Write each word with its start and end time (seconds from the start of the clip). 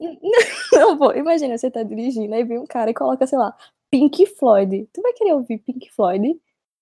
Não, 0.72 0.96
pô, 0.96 1.12
imagina, 1.12 1.58
você 1.58 1.70
tá 1.70 1.82
dirigindo, 1.82 2.34
aí 2.34 2.44
vem 2.44 2.58
um 2.58 2.66
cara 2.66 2.90
e 2.90 2.94
coloca, 2.94 3.26
sei 3.26 3.38
lá, 3.38 3.54
Pink 3.90 4.26
Floyd. 4.26 4.88
Tu 4.92 5.02
vai 5.02 5.12
querer 5.12 5.32
ouvir 5.32 5.58
Pink 5.58 5.90
Floyd? 5.90 6.38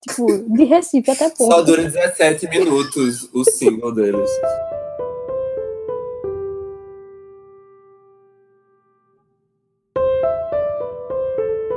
Tipo, 0.07 0.27
de 0.55 0.65
Recife 0.65 1.11
até 1.11 1.31
Porto. 1.31 1.53
Só 1.53 1.63
dura 1.63 1.83
17 1.83 2.49
minutos 2.49 3.29
o 3.35 3.45
single 3.45 3.93
deles. 3.93 4.31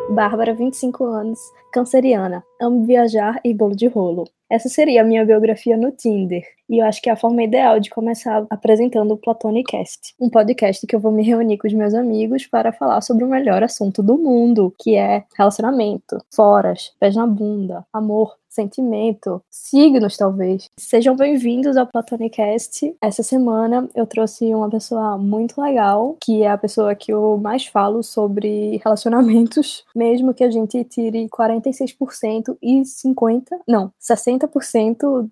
Bárbara, 0.10 0.54
25 0.54 1.06
anos, 1.06 1.40
canceriana, 1.72 2.44
amo 2.60 2.86
viajar 2.86 3.40
e 3.44 3.54
bolo 3.54 3.76
de 3.76 3.88
rolo. 3.88 4.26
Essa 4.50 4.68
seria 4.68 5.02
a 5.02 5.06
minha 5.06 5.24
biografia 5.24 5.78
no 5.78 5.92
Tinder. 5.92 6.44
E 6.68 6.80
eu 6.80 6.86
acho 6.86 7.02
que 7.02 7.10
é 7.10 7.14
a 7.14 7.18
forma 7.18 7.44
ideal 7.44 7.80
de 7.80 7.90
começar 7.90 8.46
apresentando 8.50 9.12
o 9.12 9.18
Platonicast, 9.18 10.16
um 10.20 10.30
podcast 10.30 10.86
que 10.88 10.96
eu 10.96 11.00
vou 11.00 11.12
me 11.12 11.24
reunir 11.24 11.58
com 11.58 11.68
os 11.68 11.74
meus 11.74 11.94
amigos 11.94 12.48
para 12.48 12.72
falar 12.72 13.02
sobre 13.02 13.24
o 13.24 13.30
melhor 13.30 13.64
assunto 13.64 14.02
do 14.02 14.18
mundo, 14.18 14.74
que 14.80 14.96
é 14.96 15.24
relacionamento, 15.38 16.18
foras, 16.34 16.94
pés 17.00 17.16
na 17.16 17.28
bunda, 17.28 17.86
amor, 17.94 18.40
sentimento, 18.50 19.42
signos 19.50 20.18
talvez. 20.18 20.70
Sejam 20.78 21.16
bem-vindos 21.16 21.78
ao 21.78 21.88
Platonicast. 21.88 22.96
Essa 23.02 23.24
semana 23.24 23.88
eu 23.96 24.06
trouxe 24.06 24.54
uma 24.54 24.70
pessoa 24.70 25.18
muito 25.18 25.62
legal, 25.62 26.18
que 26.22 26.44
é 26.44 26.50
a 26.50 26.58
pessoa 26.58 26.96
que 26.96 27.14
eu 27.14 27.38
mais 27.38 27.68
falo 27.68 28.04
sobre 28.04 28.82
relacionamentos, 28.84 29.86
mesmo 29.96 30.34
que 30.34 30.44
a 30.44 30.52
gente 30.52 30.84
tire 30.84 31.30
46% 31.30 32.58
e 32.62 32.84
50, 32.84 33.60
não, 33.68 33.92
60% 34.02 34.39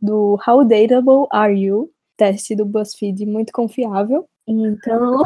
do 0.01 0.37
How 0.45 0.63
Dateable 0.63 1.27
Are 1.31 1.53
You? 1.53 1.91
Teste 2.17 2.55
do 2.55 2.65
BuzzFeed 2.65 3.25
muito 3.25 3.53
confiável. 3.53 4.27
Então, 4.47 5.23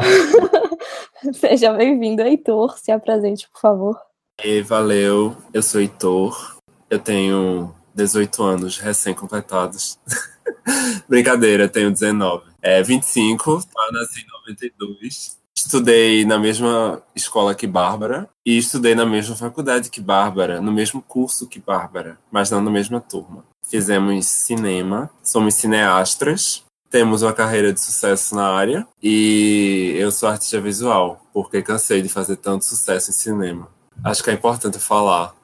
seja 1.32 1.72
bem-vindo, 1.72 2.22
Heitor. 2.22 2.78
Se 2.78 2.90
apresente, 2.90 3.48
por 3.50 3.60
favor. 3.60 3.98
E 4.44 4.62
valeu, 4.62 5.36
eu 5.54 5.62
sou 5.62 5.80
Heitor. 5.80 6.58
Eu 6.90 6.98
tenho 6.98 7.74
18 7.94 8.42
anos 8.42 8.78
recém-completados. 8.78 9.98
Brincadeira, 11.08 11.68
tenho 11.68 11.90
19. 11.90 12.50
É, 12.60 12.82
25, 12.82 13.64
tá, 13.64 13.90
nasci 13.92 14.20
em 14.20 14.50
92. 14.50 15.38
Estudei 15.54 16.24
na 16.24 16.38
mesma 16.38 17.02
escola 17.14 17.54
que 17.54 17.66
Bárbara 17.66 18.28
e 18.44 18.58
estudei 18.58 18.94
na 18.94 19.06
mesma 19.06 19.36
faculdade 19.36 19.90
que 19.90 20.00
Bárbara, 20.00 20.60
no 20.60 20.72
mesmo 20.72 21.00
curso 21.02 21.46
que 21.46 21.60
Bárbara, 21.60 22.18
mas 22.30 22.50
não 22.50 22.60
na 22.60 22.70
mesma 22.70 23.00
turma. 23.00 23.44
Fizemos 23.72 24.26
cinema, 24.26 25.08
somos 25.24 25.54
cineastras, 25.54 26.62
temos 26.90 27.22
uma 27.22 27.32
carreira 27.32 27.72
de 27.72 27.80
sucesso 27.80 28.34
na 28.34 28.50
área 28.50 28.86
e 29.02 29.94
eu 29.96 30.12
sou 30.12 30.28
artista 30.28 30.60
visual, 30.60 31.24
porque 31.32 31.62
cansei 31.62 32.02
de 32.02 32.08
fazer 32.10 32.36
tanto 32.36 32.66
sucesso 32.66 33.08
em 33.08 33.14
cinema. 33.14 33.68
Acho 34.04 34.22
que 34.22 34.28
é 34.28 34.34
importante 34.34 34.78
falar 34.78 35.34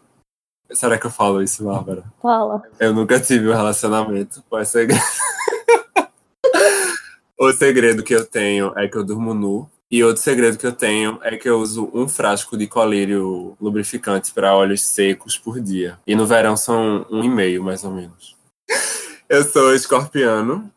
Será 0.72 0.98
que 0.98 1.06
eu 1.06 1.10
falo 1.10 1.42
isso, 1.42 1.64
Bárbara? 1.64 2.04
Fala. 2.20 2.62
Eu 2.78 2.92
nunca 2.92 3.18
tive 3.18 3.48
um 3.48 3.54
relacionamento 3.54 4.44
com 4.50 4.58
esse 4.58 4.72
segredo. 4.72 5.00
o 7.40 7.50
segredo 7.52 8.02
que 8.02 8.14
eu 8.14 8.26
tenho 8.26 8.74
é 8.76 8.86
que 8.88 8.98
eu 8.98 9.04
durmo 9.04 9.32
nu. 9.32 9.66
E 9.90 10.04
outro 10.04 10.22
segredo 10.22 10.58
que 10.58 10.66
eu 10.66 10.72
tenho 10.72 11.18
é 11.22 11.36
que 11.36 11.48
eu 11.48 11.58
uso 11.58 11.90
um 11.94 12.06
frasco 12.06 12.58
de 12.58 12.66
colírio 12.66 13.56
lubrificante 13.58 14.32
para 14.32 14.54
olhos 14.54 14.82
secos 14.82 15.38
por 15.38 15.60
dia. 15.60 15.98
E 16.06 16.14
no 16.14 16.26
verão 16.26 16.56
são 16.56 17.06
um 17.10 17.24
e 17.24 17.28
meio, 17.28 17.64
mais 17.64 17.84
ou 17.84 17.90
menos. 17.90 18.36
Eu 19.28 19.44
sou 19.44 19.74
escorpiano. 19.74 20.72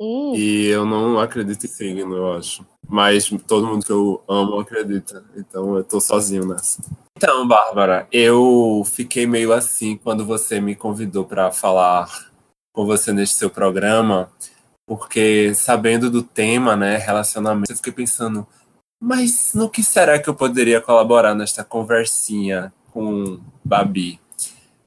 Hum. 0.00 0.32
E 0.36 0.66
eu 0.66 0.84
não 0.84 1.18
acredito 1.18 1.64
em 1.64 1.68
signo, 1.68 2.14
eu 2.14 2.34
acho. 2.34 2.64
Mas 2.86 3.28
todo 3.48 3.66
mundo 3.66 3.84
que 3.84 3.90
eu 3.90 4.22
amo 4.28 4.60
acredita. 4.60 5.24
Então 5.34 5.76
eu 5.76 5.82
tô 5.82 6.00
sozinho 6.00 6.46
nessa. 6.46 6.82
Então, 7.16 7.48
Bárbara, 7.48 8.06
eu 8.12 8.84
fiquei 8.84 9.26
meio 9.26 9.52
assim 9.52 9.96
quando 9.96 10.24
você 10.24 10.60
me 10.60 10.76
convidou 10.76 11.24
para 11.24 11.50
falar 11.50 12.30
com 12.72 12.84
você 12.84 13.10
neste 13.10 13.36
seu 13.36 13.48
programa, 13.48 14.30
porque 14.86 15.52
sabendo 15.54 16.08
do 16.08 16.22
tema, 16.22 16.76
né, 16.76 16.96
relacionamento, 16.96 17.72
eu 17.72 17.76
fiquei 17.76 17.92
pensando, 17.92 18.46
mas 19.00 19.52
no 19.54 19.68
que 19.68 19.82
será 19.82 20.18
que 20.18 20.28
eu 20.28 20.34
poderia 20.34 20.80
colaborar 20.80 21.34
nesta 21.34 21.64
conversinha 21.64 22.72
com 22.92 23.40
Babi? 23.64 24.20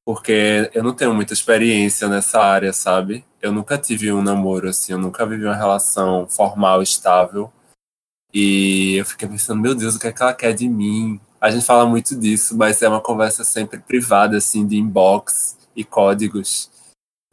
Porque 0.06 0.72
eu 0.74 0.84
não 0.84 0.94
tenho 0.94 1.14
muita 1.14 1.34
experiência 1.34 2.08
nessa 2.08 2.40
área, 2.40 2.74
sabe? 2.74 3.24
Eu 3.42 3.52
nunca 3.52 3.78
tive 3.78 4.12
um 4.12 4.24
namoro 4.24 4.70
assim, 4.70 4.94
eu 4.94 4.98
nunca 4.98 5.26
vivi 5.26 5.46
uma 5.46 5.56
relação 5.56 6.28
formal, 6.28 6.82
estável. 6.82 7.52
E 8.34 8.96
eu 8.96 9.06
fiquei 9.06 9.28
pensando, 9.28 9.62
meu 9.62 9.76
Deus, 9.76 9.96
o 9.96 10.00
que 10.00 10.08
é 10.08 10.12
que 10.12 10.22
ela 10.22 10.34
quer 10.34 10.54
de 10.54 10.68
mim? 10.68 11.20
A 11.40 11.52
gente 11.52 11.66
fala 11.66 11.86
muito 11.86 12.16
disso, 12.16 12.58
mas 12.58 12.82
é 12.82 12.90
uma 12.90 13.02
conversa 13.02 13.44
sempre 13.44 13.80
privada, 13.80 14.38
assim, 14.38 14.66
de 14.66 14.78
inbox 14.78 15.58
e 15.76 15.84
códigos. 15.84 16.70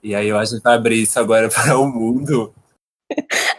E 0.06 0.14
aí 0.14 0.30
a 0.30 0.44
gente 0.44 0.62
vai 0.62 0.76
abrir 0.76 1.02
isso 1.02 1.18
agora 1.18 1.48
para 1.50 1.76
o 1.76 1.88
mundo. 1.88 2.54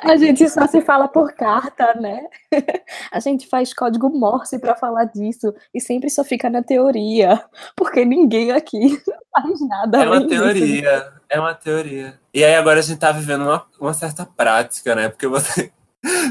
A 0.01 0.15
gente 0.15 0.47
só 0.49 0.65
se 0.65 0.79
fala 0.79 1.09
por 1.09 1.33
carta, 1.33 1.93
né? 1.95 2.25
A 3.11 3.19
gente 3.19 3.47
faz 3.47 3.73
código 3.73 4.09
Morse 4.09 4.59
para 4.59 4.75
falar 4.75 5.05
disso 5.05 5.53
e 5.73 5.81
sempre 5.81 6.09
só 6.09 6.23
fica 6.23 6.49
na 6.49 6.61
teoria, 6.61 7.43
porque 7.75 8.03
ninguém 8.03 8.51
aqui 8.51 9.01
faz 9.31 9.67
nada. 9.67 10.03
É 10.03 10.07
uma 10.07 10.25
disso. 10.25 10.41
teoria, 10.41 11.13
é 11.29 11.39
uma 11.39 11.53
teoria. 11.53 12.19
E 12.33 12.43
aí 12.43 12.55
agora 12.55 12.79
a 12.79 12.83
gente 12.83 12.99
tá 12.99 13.11
vivendo 13.11 13.43
uma, 13.43 13.65
uma 13.79 13.93
certa 13.93 14.25
prática, 14.25 14.95
né? 14.95 15.09
Porque 15.09 15.27
você 15.27 15.71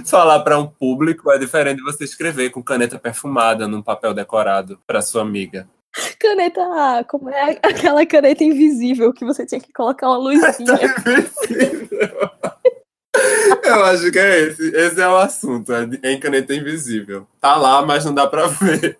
falar 0.04 0.40
para 0.40 0.58
um 0.58 0.66
público 0.66 1.30
é 1.30 1.38
diferente 1.38 1.78
de 1.78 1.84
você 1.84 2.04
escrever 2.04 2.50
com 2.50 2.62
caneta 2.62 2.98
perfumada 2.98 3.68
num 3.68 3.82
papel 3.82 4.14
decorado 4.14 4.78
para 4.86 5.02
sua 5.02 5.22
amiga. 5.22 5.68
Caneta, 6.18 6.60
ah, 6.62 7.04
como 7.04 7.30
é 7.30 7.58
aquela 7.62 8.04
caneta 8.04 8.44
invisível 8.44 9.12
que 9.12 9.24
você 9.24 9.46
tinha 9.46 9.60
que 9.60 9.72
colocar 9.72 10.08
uma 10.08 10.18
luzinha. 10.18 10.78
Eu 13.64 13.84
acho 13.84 14.12
que 14.12 14.18
é 14.18 14.40
esse. 14.40 14.68
Esse 14.76 15.00
é 15.00 15.08
o 15.08 15.16
assunto, 15.16 15.72
é 15.72 16.12
em 16.12 16.20
caneta 16.20 16.54
invisível. 16.54 17.26
Tá 17.40 17.56
lá, 17.56 17.84
mas 17.84 18.04
não 18.04 18.14
dá 18.14 18.26
pra 18.26 18.46
ver. 18.46 18.98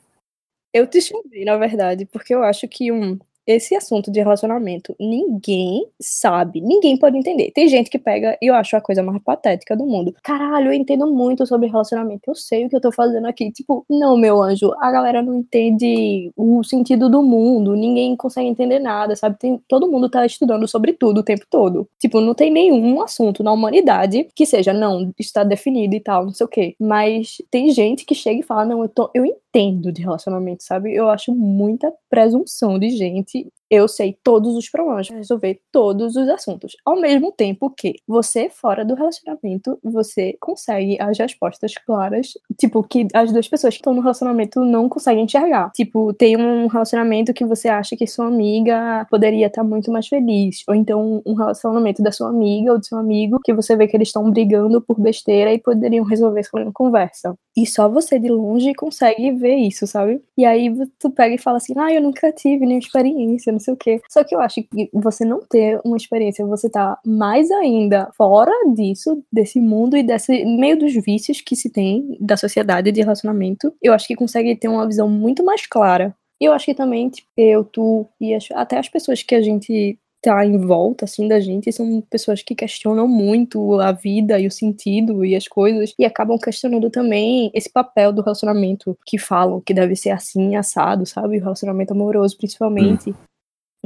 Eu 0.73 0.87
te 0.87 1.01
chamei, 1.01 1.45
na 1.45 1.57
verdade, 1.57 2.07
porque 2.07 2.35
eu 2.35 2.43
acho 2.43 2.67
que 2.69 2.91
um 2.93 3.19
esse 3.47 3.75
assunto 3.75 4.11
de 4.11 4.21
relacionamento, 4.21 4.95
ninguém 4.99 5.87
sabe, 6.01 6.61
ninguém 6.61 6.97
pode 6.97 7.17
entender. 7.17 7.51
Tem 7.53 7.69
gente 7.69 7.89
que 7.89 7.99
pega, 7.99 8.37
e 8.43 8.47
eu 8.47 8.55
acho 8.55 8.77
a 8.77 8.81
coisa 8.81 9.03
mais 9.03 9.23
patética 9.23 9.77
do 9.77 9.87
mundo. 9.87 10.15
Caralho, 10.23 10.69
eu 10.69 10.73
entendo 10.73 11.07
muito 11.13 11.47
sobre 11.47 11.69
relacionamento, 11.69 12.23
eu 12.27 12.35
sei 12.35 12.67
o 12.67 12.69
que 12.69 12.77
eu 12.77 12.81
tô 12.81 12.91
fazendo 12.93 13.27
aqui. 13.27 13.51
Tipo, 13.53 13.85
não, 13.89 14.17
meu 14.17 14.43
anjo, 14.43 14.73
a 14.81 14.91
galera 14.91 15.23
não 15.23 15.35
entende 15.35 16.33
o 16.37 16.63
sentido 16.65 17.09
do 17.09 17.23
mundo, 17.23 17.77
ninguém 17.77 18.17
consegue 18.17 18.49
entender 18.49 18.79
nada, 18.79 19.15
sabe? 19.15 19.39
Tem, 19.39 19.61
todo 19.69 19.91
mundo 19.91 20.09
tá 20.09 20.27
estudando 20.27 20.67
sobre 20.67 20.93
tudo 20.93 21.19
o 21.21 21.25
tempo 21.25 21.45
todo. 21.49 21.89
Tipo, 21.99 22.21
não 22.21 22.35
tem 22.35 22.51
nenhum 22.51 23.01
assunto 23.03 23.43
na 23.43 23.53
humanidade 23.53 24.29
que 24.35 24.47
seja, 24.47 24.73
não, 24.73 25.13
está 25.19 25.45
definido 25.45 25.95
e 25.95 26.01
tal, 26.01 26.25
não 26.25 26.33
sei 26.33 26.47
o 26.47 26.49
quê. 26.49 26.75
Mas 26.81 27.37
tem 27.51 27.71
gente 27.71 28.05
que 28.05 28.15
chega 28.15 28.41
e 28.41 28.43
fala, 28.43 28.65
não, 28.65 28.83
eu, 28.83 28.89
tô, 28.89 29.11
eu 29.15 29.25
entendo 29.25 29.93
de 29.93 30.03
relacionamento, 30.03 30.63
sabe? 30.65 30.95
Eu 30.95 31.09
acho 31.09 31.35
muita 31.35 31.93
presunção 32.11 32.79
de 32.79 32.91
gente 32.91 33.36
eu 33.71 33.89
sei 33.89 34.17
todos 34.23 34.55
os 34.57 34.69
problemas, 34.69 35.09
resolver 35.09 35.61
todos 35.73 36.17
os 36.17 36.29
assuntos. 36.29 36.77
Ao 36.85 36.99
mesmo 37.01 37.33
tempo 37.33 37.71
que 37.71 37.97
você, 38.07 38.49
fora 38.49 38.85
do 38.85 38.95
relacionamento, 38.95 39.79
você 39.83 40.37
consegue 40.41 40.97
as 41.01 41.19
respostas 41.19 41.75
claras, 41.75 42.33
tipo, 42.59 42.83
que 42.83 43.07
as 43.13 43.33
duas 43.33 43.49
pessoas 43.49 43.75
que 43.75 43.81
estão 43.81 43.95
no 43.95 44.01
relacionamento 44.01 44.65
não 44.65 44.89
conseguem 44.89 45.25
enxergar. 45.25 45.71
Tipo, 45.73 46.13
tem 46.15 46.37
um 46.37 46.67
relacionamento 46.67 47.33
que 47.35 47.45
você 47.45 47.69
acha 47.69 47.97
que 47.97 48.07
sua 48.07 48.27
amiga 48.27 49.07
poderia 49.11 49.47
estar 49.47 49.65
muito 49.65 49.91
mais 49.91 50.07
feliz. 50.09 50.63
Ou 50.69 50.75
então 50.75 51.23
um 51.27 51.35
relacionamento 51.35 52.03
da 52.03 52.13
sua 52.13 52.29
amiga 52.29 52.73
ou 52.73 52.79
do 52.79 52.87
seu 52.87 52.99
amigo 52.99 53.41
que 53.45 53.53
você 53.53 53.77
vê 53.77 53.87
que 53.87 53.97
eles 53.97 54.09
estão 54.09 54.31
brigando 54.31 54.81
por 54.81 55.01
besteira 55.01 55.53
e 55.53 55.59
poderiam 55.59 56.05
resolver 56.05 56.41
isso 56.41 56.51
uma 56.55 56.73
conversa. 56.73 57.37
E 57.57 57.67
só 57.67 57.89
você 57.89 58.19
de 58.19 58.29
longe 58.29 58.75
consegue 58.75 59.33
ver 59.33 59.57
isso, 59.57 59.87
sabe? 59.87 60.23
E 60.37 60.45
aí 60.45 60.73
tu 60.99 61.11
pega 61.11 61.35
e 61.35 61.39
fala 61.39 61.57
assim: 61.57 61.75
ah, 61.79 61.93
eu 61.93 62.03
nunca 62.03 62.33
tive 62.33 62.61
nenhuma 62.61 62.79
experiência 62.79 63.56
não 63.57 63.61
sei 63.61 63.75
o 63.75 63.77
quê. 63.77 64.01
Só 64.11 64.23
que 64.23 64.35
eu 64.35 64.41
acho 64.41 64.63
que 64.63 64.91
você 64.93 65.25
não 65.25 65.41
ter 65.41 65.81
uma 65.85 65.97
experiência, 65.97 66.47
você 66.47 66.69
tá 66.69 66.99
mais 67.05 67.51
ainda 67.51 68.11
fora 68.17 68.53
disso, 68.75 69.23
desse 69.33 69.61
mundo 69.61 69.97
e 69.97 70.03
desse 70.03 70.45
meio 70.45 70.79
dos 70.79 70.93
vícios 70.95 71.41
que 71.41 71.57
se 71.57 71.71
tem 71.71 72.17
da 72.21 72.37
sociedade 72.37 72.93
de 72.93 73.01
relacionamento, 73.01 73.73
eu 73.83 73.93
acho 73.93 74.07
que 74.07 74.15
consegue 74.15 74.55
ter 74.57 74.69
uma 74.69 74.87
visão 74.87 75.09
muito 75.09 75.45
mais 75.45 75.67
clara. 75.67 76.15
E 76.41 76.45
eu 76.45 76.53
acho 76.53 76.67
que 76.67 76.75
também, 76.75 77.09
tipo, 77.09 77.29
eu, 77.37 77.65
tu 77.65 78.07
e 78.21 78.35
as, 78.35 78.49
até 78.53 78.79
as 78.79 78.89
pessoas 78.89 79.23
que 79.23 79.35
a 79.35 79.41
gente 79.41 79.99
tá 80.23 80.45
em 80.45 80.59
volta 80.59 81.05
assim 81.05 81.29
da 81.29 81.39
gente 81.39 81.71
são 81.71 82.01
pessoas 82.11 82.43
que 82.43 82.55
questionam 82.55 83.07
muito 83.07 83.79
a 83.81 83.93
vida 83.93 84.41
e 84.41 84.47
o 84.47 84.51
sentido 84.51 85.25
e 85.25 85.37
as 85.37 85.47
coisas 85.47 85.95
e 85.97 86.05
acabam 86.05 86.37
questionando 86.37 86.91
também 86.91 87.51
esse 87.55 87.71
papel 87.71 88.13
do 88.13 88.23
relacionamento 88.23 88.99
que 89.07 89.19
falam 89.19 89.61
que 89.61 89.73
deve 89.73 89.95
ser 89.95 90.11
assim 90.11 90.57
assado, 90.57 91.07
sabe? 91.07 91.39
O 91.39 91.41
relacionamento 91.41 91.93
amoroso 91.93 92.37
principalmente. 92.37 93.11
Hum. 93.11 93.15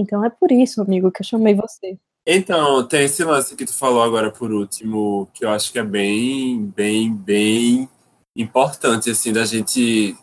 Então 0.01 0.25
é 0.25 0.31
por 0.31 0.51
isso, 0.51 0.81
amigo, 0.81 1.13
que 1.13 1.21
eu 1.21 1.27
chamei 1.27 1.55
você. 1.55 1.99
Então, 2.27 2.87
tem 2.87 3.05
esse 3.05 3.23
lance 3.23 3.55
que 3.55 3.67
tu 3.67 3.75
falou 3.75 4.03
agora 4.03 4.31
por 4.31 4.51
último, 4.51 5.29
que 5.35 5.45
eu 5.45 5.51
acho 5.51 5.71
que 5.71 5.79
é 5.79 5.85
bem, 5.85 6.65
bem, 6.75 7.15
bem 7.15 7.89
importante, 8.35 9.11
assim, 9.11 9.33
da 9.33 9.45
gente 9.45 10.17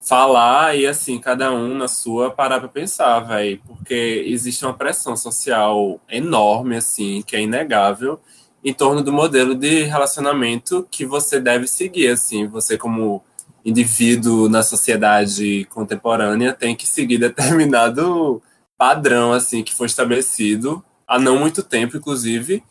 falar 0.00 0.76
e, 0.76 0.86
assim, 0.86 1.18
cada 1.18 1.52
um 1.52 1.74
na 1.74 1.86
sua 1.86 2.30
parar 2.30 2.58
pra 2.58 2.68
pensar, 2.68 3.20
velho. 3.20 3.60
Porque 3.66 4.24
existe 4.26 4.64
uma 4.64 4.74
pressão 4.74 5.16
social 5.16 6.00
enorme, 6.08 6.76
assim, 6.76 7.22
que 7.22 7.36
é 7.36 7.40
inegável 7.42 8.18
em 8.64 8.72
torno 8.72 9.02
do 9.02 9.12
modelo 9.12 9.54
de 9.54 9.82
relacionamento 9.84 10.86
que 10.90 11.04
você 11.04 11.40
deve 11.40 11.68
seguir, 11.68 12.08
assim. 12.08 12.46
Você, 12.48 12.76
como 12.76 13.22
indivíduo 13.64 14.48
na 14.48 14.62
sociedade 14.62 15.66
contemporânea, 15.70 16.52
tem 16.52 16.74
que 16.74 16.86
seguir 16.86 17.18
determinado 17.18 18.42
padrão, 18.76 19.32
assim, 19.32 19.62
que 19.62 19.74
foi 19.74 19.86
estabelecido 19.86 20.84
há 21.06 21.18
não 21.18 21.38
muito 21.38 21.62
tempo, 21.62 21.96
inclusive, 21.96 22.62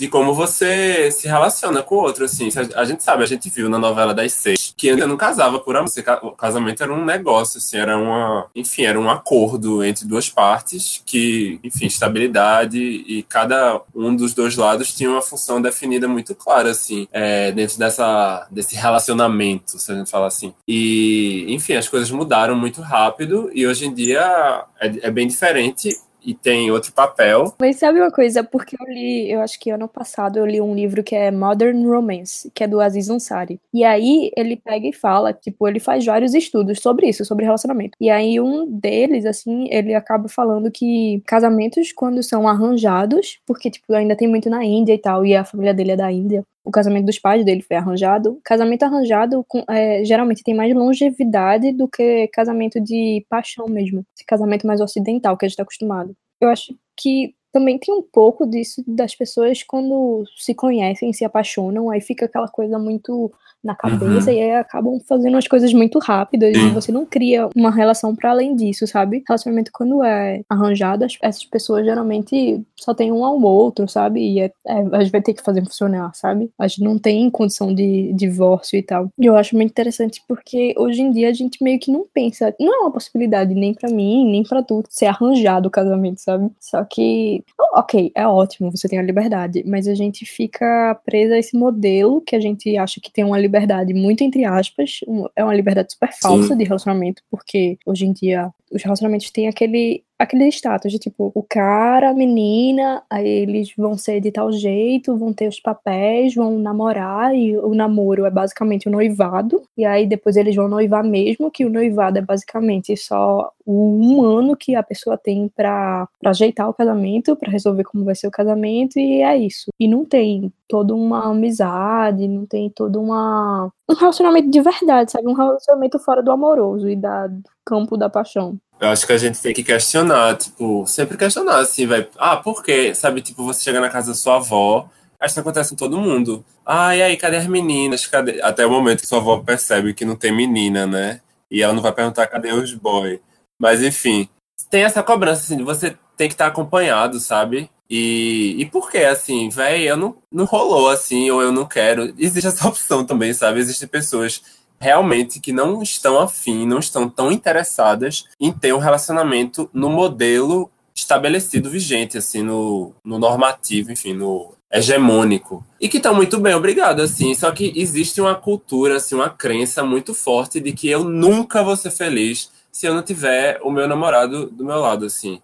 de 0.00 0.08
como 0.08 0.32
você 0.32 1.10
se 1.12 1.28
relaciona 1.28 1.82
com 1.82 1.96
o 1.96 1.98
outro, 1.98 2.24
assim. 2.24 2.48
A 2.74 2.84
gente 2.86 3.02
sabe, 3.02 3.22
a 3.22 3.26
gente 3.26 3.50
viu 3.50 3.68
na 3.68 3.78
novela 3.78 4.14
das 4.14 4.32
seis 4.32 4.72
que 4.74 4.88
ainda 4.88 5.06
não 5.06 5.18
casava 5.18 5.58
por 5.58 5.76
amor. 5.76 5.90
O 6.22 6.30
casamento 6.30 6.82
era 6.82 6.90
um 6.90 7.04
negócio, 7.04 7.58
assim, 7.58 7.76
era 7.76 7.98
uma. 7.98 8.46
Enfim, 8.56 8.84
era 8.84 8.98
um 8.98 9.10
acordo 9.10 9.84
entre 9.84 10.06
duas 10.06 10.30
partes 10.30 11.02
que, 11.04 11.60
enfim, 11.62 11.84
estabilidade 11.84 12.78
e 12.80 13.22
cada 13.24 13.82
um 13.94 14.16
dos 14.16 14.32
dois 14.32 14.56
lados 14.56 14.94
tinha 14.94 15.10
uma 15.10 15.20
função 15.20 15.60
definida 15.60 16.08
muito 16.08 16.34
clara, 16.34 16.70
assim, 16.70 17.06
é, 17.12 17.52
dentro 17.52 17.78
dessa, 17.78 18.48
desse 18.50 18.74
relacionamento, 18.74 19.78
se 19.78 19.92
a 19.92 19.94
gente 19.94 20.10
falar 20.10 20.28
assim. 20.28 20.54
E, 20.66 21.44
enfim, 21.48 21.74
as 21.74 21.88
coisas 21.88 22.10
mudaram 22.10 22.56
muito 22.56 22.80
rápido 22.80 23.50
e 23.52 23.66
hoje 23.66 23.84
em 23.84 23.92
dia 23.92 24.64
é, 24.80 25.08
é 25.08 25.10
bem 25.10 25.28
diferente 25.28 25.94
e 26.24 26.34
tem 26.34 26.70
outro 26.70 26.92
papel. 26.92 27.54
Mas 27.58 27.76
sabe 27.76 28.00
uma 28.00 28.10
coisa? 28.10 28.42
Porque 28.44 28.76
eu 28.80 28.86
li, 28.92 29.30
eu 29.30 29.40
acho 29.40 29.58
que 29.58 29.70
ano 29.70 29.88
passado 29.88 30.38
eu 30.38 30.46
li 30.46 30.60
um 30.60 30.74
livro 30.74 31.02
que 31.02 31.14
é 31.14 31.30
Modern 31.30 31.86
Romance, 31.86 32.50
que 32.54 32.64
é 32.64 32.68
do 32.68 32.80
Aziz 32.80 33.08
Ansari. 33.08 33.60
E 33.72 33.84
aí 33.84 34.30
ele 34.36 34.56
pega 34.56 34.86
e 34.86 34.92
fala, 34.92 35.32
tipo, 35.32 35.66
ele 35.66 35.80
faz 35.80 36.04
vários 36.04 36.34
estudos 36.34 36.80
sobre 36.80 37.08
isso, 37.08 37.24
sobre 37.24 37.44
relacionamento. 37.44 37.96
E 38.00 38.10
aí 38.10 38.40
um 38.40 38.66
deles, 38.66 39.24
assim, 39.24 39.68
ele 39.70 39.94
acaba 39.94 40.28
falando 40.28 40.70
que 40.70 41.22
casamentos 41.26 41.92
quando 41.92 42.22
são 42.22 42.48
arranjados, 42.48 43.38
porque 43.46 43.70
tipo 43.70 43.92
ainda 43.92 44.16
tem 44.16 44.28
muito 44.28 44.48
na 44.50 44.64
Índia 44.64 44.94
e 44.94 44.98
tal, 44.98 45.24
e 45.24 45.34
a 45.34 45.44
família 45.44 45.74
dele 45.74 45.92
é 45.92 45.96
da 45.96 46.10
Índia, 46.10 46.44
o 46.64 46.70
casamento 46.70 47.06
dos 47.06 47.18
pais 47.18 47.44
dele 47.44 47.62
foi 47.62 47.76
arranjado. 47.76 48.40
Casamento 48.44 48.82
arranjado 48.82 49.44
com, 49.48 49.64
é, 49.68 50.04
geralmente 50.04 50.42
tem 50.42 50.54
mais 50.54 50.74
longevidade 50.74 51.72
do 51.72 51.88
que 51.88 52.28
casamento 52.28 52.80
de 52.80 53.24
paixão 53.28 53.66
mesmo. 53.66 54.04
Esse 54.14 54.24
casamento 54.26 54.66
mais 54.66 54.80
ocidental 54.80 55.36
que 55.36 55.44
a 55.44 55.48
gente 55.48 55.54
está 55.54 55.62
acostumado. 55.62 56.14
Eu 56.40 56.48
acho 56.48 56.74
que 56.96 57.34
também 57.52 57.78
tem 57.78 57.92
um 57.92 58.02
pouco 58.02 58.46
disso 58.46 58.82
das 58.86 59.14
pessoas 59.14 59.62
quando 59.62 60.24
se 60.36 60.54
conhecem, 60.54 61.12
se 61.12 61.24
apaixonam, 61.24 61.90
aí 61.90 62.00
fica 62.00 62.26
aquela 62.26 62.48
coisa 62.48 62.78
muito 62.78 63.32
na 63.62 63.74
cabeça 63.74 64.30
uhum. 64.30 64.36
e 64.36 64.42
aí 64.42 64.54
acabam 64.56 64.98
fazendo 65.06 65.36
as 65.36 65.46
coisas 65.46 65.72
muito 65.72 65.98
rápidas 65.98 66.56
e 66.56 66.70
você 66.70 66.90
não 66.90 67.04
cria 67.04 67.48
uma 67.54 67.70
relação 67.70 68.14
para 68.14 68.30
além 68.30 68.56
disso, 68.56 68.86
sabe? 68.86 69.22
Relacionamento 69.26 69.70
quando 69.72 70.02
é 70.02 70.42
arranjado, 70.48 71.04
essas 71.22 71.44
pessoas 71.44 71.84
geralmente 71.84 72.62
só 72.76 72.94
tem 72.94 73.12
um 73.12 73.24
ao 73.24 73.40
outro, 73.40 73.86
sabe? 73.86 74.20
E 74.20 74.40
é, 74.40 74.52
é, 74.66 74.80
a 74.92 75.02
gente 75.02 75.12
vai 75.12 75.20
ter 75.20 75.34
que 75.34 75.42
fazer 75.42 75.62
funcionar, 75.62 76.10
sabe? 76.14 76.50
A 76.58 76.66
gente 76.66 76.82
não 76.82 76.98
tem 76.98 77.28
condição 77.30 77.74
de 77.74 78.12
divórcio 78.14 78.78
e 78.78 78.82
tal. 78.82 79.10
E 79.18 79.26
eu 79.26 79.36
acho 79.36 79.54
muito 79.54 79.70
interessante 79.70 80.22
porque 80.26 80.74
hoje 80.78 81.02
em 81.02 81.10
dia 81.10 81.28
a 81.28 81.32
gente 81.32 81.62
meio 81.62 81.78
que 81.78 81.92
não 81.92 82.06
pensa, 82.12 82.54
não 82.58 82.74
é 82.74 82.78
uma 82.78 82.90
possibilidade 82.90 83.54
nem 83.54 83.74
para 83.74 83.90
mim, 83.90 84.30
nem 84.30 84.42
para 84.42 84.62
tu 84.62 84.82
ser 84.88 85.06
arranjado 85.06 85.68
o 85.68 85.70
casamento, 85.70 86.20
sabe? 86.20 86.50
Só 86.58 86.82
que, 86.84 87.44
ok, 87.74 88.10
é 88.14 88.26
ótimo, 88.26 88.70
você 88.70 88.88
tem 88.88 88.98
a 88.98 89.02
liberdade, 89.02 89.62
mas 89.66 89.86
a 89.86 89.94
gente 89.94 90.24
fica 90.24 90.98
presa 91.04 91.34
a 91.34 91.38
esse 91.38 91.56
modelo 91.56 92.22
que 92.22 92.34
a 92.34 92.40
gente 92.40 92.76
acha 92.76 93.00
que 93.00 93.12
tem 93.12 93.24
uma 93.24 93.38
liberdade 93.38 93.49
liberdade 93.50 93.92
muito 93.92 94.22
entre 94.22 94.44
aspas, 94.44 95.00
é 95.34 95.42
uma 95.44 95.54
liberdade 95.54 95.92
super 95.92 96.10
falsa 96.12 96.48
Sim. 96.48 96.56
de 96.56 96.64
relacionamento, 96.64 97.22
porque 97.28 97.76
hoje 97.84 98.06
em 98.06 98.12
dia 98.12 98.50
os 98.70 98.82
relacionamentos 98.82 99.30
têm 99.30 99.48
aquele 99.48 100.04
aquele 100.20 100.46
status 100.48 100.92
de 100.92 100.98
tipo, 100.98 101.32
o 101.34 101.42
cara, 101.42 102.10
a 102.10 102.14
menina, 102.14 103.02
aí 103.08 103.26
eles 103.26 103.72
vão 103.74 103.96
ser 103.96 104.20
de 104.20 104.30
tal 104.30 104.52
jeito, 104.52 105.16
vão 105.16 105.32
ter 105.32 105.48
os 105.48 105.58
papéis, 105.58 106.34
vão 106.34 106.58
namorar, 106.58 107.34
e 107.34 107.56
o 107.56 107.74
namoro 107.74 108.26
é 108.26 108.30
basicamente 108.30 108.86
o 108.86 108.92
noivado, 108.92 109.62
e 109.78 109.84
aí 109.86 110.06
depois 110.06 110.36
eles 110.36 110.54
vão 110.54 110.68
noivar 110.68 111.02
mesmo, 111.02 111.50
que 111.50 111.64
o 111.64 111.70
noivado 111.70 112.18
é 112.18 112.20
basicamente 112.20 112.94
só 112.98 113.50
um 113.66 114.22
ano 114.22 114.54
que 114.54 114.74
a 114.74 114.82
pessoa 114.82 115.16
tem 115.16 115.48
para 115.48 116.06
ajeitar 116.26 116.68
o 116.68 116.74
casamento, 116.74 117.34
para 117.34 117.50
resolver 117.50 117.84
como 117.84 118.04
vai 118.04 118.14
ser 118.14 118.26
o 118.26 118.30
casamento, 118.30 118.98
e 118.98 119.22
é 119.22 119.38
isso. 119.38 119.70
E 119.80 119.88
não 119.88 120.04
tem 120.04 120.52
toda 120.68 120.94
uma 120.94 121.30
amizade, 121.30 122.28
não 122.28 122.44
tem 122.44 122.68
toda 122.68 123.00
uma. 123.00 123.72
um 123.88 123.94
relacionamento 123.94 124.50
de 124.50 124.60
verdade, 124.60 125.12
sabe? 125.12 125.26
Um 125.28 125.32
relacionamento 125.32 125.98
fora 125.98 126.22
do 126.22 126.30
amoroso 126.30 126.90
e 126.90 126.96
da, 126.96 127.26
do 127.26 127.42
campo 127.64 127.96
da 127.96 128.10
paixão. 128.10 128.58
Eu 128.80 128.88
acho 128.88 129.06
que 129.06 129.12
a 129.12 129.18
gente 129.18 129.38
tem 129.40 129.52
que 129.52 129.62
questionar, 129.62 130.36
tipo, 130.38 130.86
sempre 130.86 131.18
questionar, 131.18 131.58
assim, 131.58 131.86
vai. 131.86 132.08
Ah, 132.16 132.38
por 132.38 132.62
quê? 132.62 132.94
Sabe, 132.94 133.20
tipo, 133.20 133.44
você 133.44 133.62
chega 133.62 133.78
na 133.78 133.90
casa 133.90 134.08
da 134.08 134.14
sua 134.14 134.36
avó, 134.36 134.88
acho 135.20 135.34
que 135.34 135.40
acontece 135.40 135.70
com 135.70 135.76
todo 135.76 136.00
mundo. 136.00 136.42
Ah, 136.64 136.96
e 136.96 137.02
aí, 137.02 137.16
cadê 137.18 137.36
as 137.36 137.46
meninas? 137.46 138.06
Cadê? 138.06 138.40
Até 138.40 138.64
o 138.64 138.70
momento 138.70 139.02
que 139.02 139.06
sua 139.06 139.18
avó 139.18 139.38
percebe 139.38 139.92
que 139.92 140.06
não 140.06 140.16
tem 140.16 140.32
menina, 140.34 140.86
né? 140.86 141.20
E 141.50 141.62
ela 141.62 141.74
não 141.74 141.82
vai 141.82 141.92
perguntar 141.92 142.26
cadê 142.26 142.52
os 142.52 142.72
boy. 142.72 143.20
Mas, 143.58 143.82
enfim, 143.82 144.26
tem 144.70 144.84
essa 144.84 145.02
cobrança, 145.02 145.42
assim, 145.42 145.58
de 145.58 145.62
você 145.62 145.96
tem 146.16 146.28
que 146.28 146.34
estar 146.34 146.46
acompanhado, 146.46 147.20
sabe? 147.20 147.70
E, 147.88 148.54
e 148.58 148.66
por 148.66 148.90
que, 148.90 148.98
assim, 148.98 149.48
velho, 149.50 149.84
eu 149.84 149.96
não, 149.96 150.16
não 150.32 150.44
rolou 150.44 150.88
assim, 150.88 151.30
ou 151.30 151.42
eu 151.42 151.52
não 151.52 151.66
quero. 151.66 152.14
Existe 152.16 152.46
essa 152.46 152.66
opção 152.68 153.04
também, 153.04 153.34
sabe? 153.34 153.60
Existem 153.60 153.88
pessoas 153.88 154.42
realmente 154.80 155.40
que 155.40 155.52
não 155.52 155.82
estão 155.82 156.18
afim, 156.18 156.66
não 156.66 156.78
estão 156.78 157.08
tão 157.08 157.30
interessadas 157.30 158.24
em 158.40 158.50
ter 158.50 158.72
um 158.72 158.78
relacionamento 158.78 159.68
no 159.72 159.90
modelo 159.90 160.70
estabelecido 160.94 161.68
vigente, 161.70 162.16
assim, 162.16 162.42
no, 162.42 162.92
no 163.04 163.18
normativo, 163.18 163.92
enfim, 163.92 164.14
no 164.14 164.54
hegemônico. 164.72 165.64
E 165.80 165.88
que 165.88 165.98
estão 165.98 166.14
muito 166.14 166.38
bem, 166.38 166.54
obrigado, 166.54 167.00
assim. 167.00 167.34
Só 167.34 167.50
que 167.52 167.72
existe 167.76 168.20
uma 168.20 168.34
cultura, 168.34 168.96
assim, 168.96 169.14
uma 169.14 169.28
crença 169.28 169.84
muito 169.84 170.14
forte 170.14 170.60
de 170.60 170.72
que 170.72 170.88
eu 170.88 171.04
nunca 171.04 171.62
vou 171.62 171.76
ser 171.76 171.90
feliz 171.90 172.50
se 172.72 172.86
eu 172.86 172.94
não 172.94 173.02
tiver 173.02 173.60
o 173.62 173.70
meu 173.70 173.86
namorado 173.86 174.46
do 174.46 174.64
meu 174.64 174.78
lado, 174.78 175.04
assim. 175.04 175.40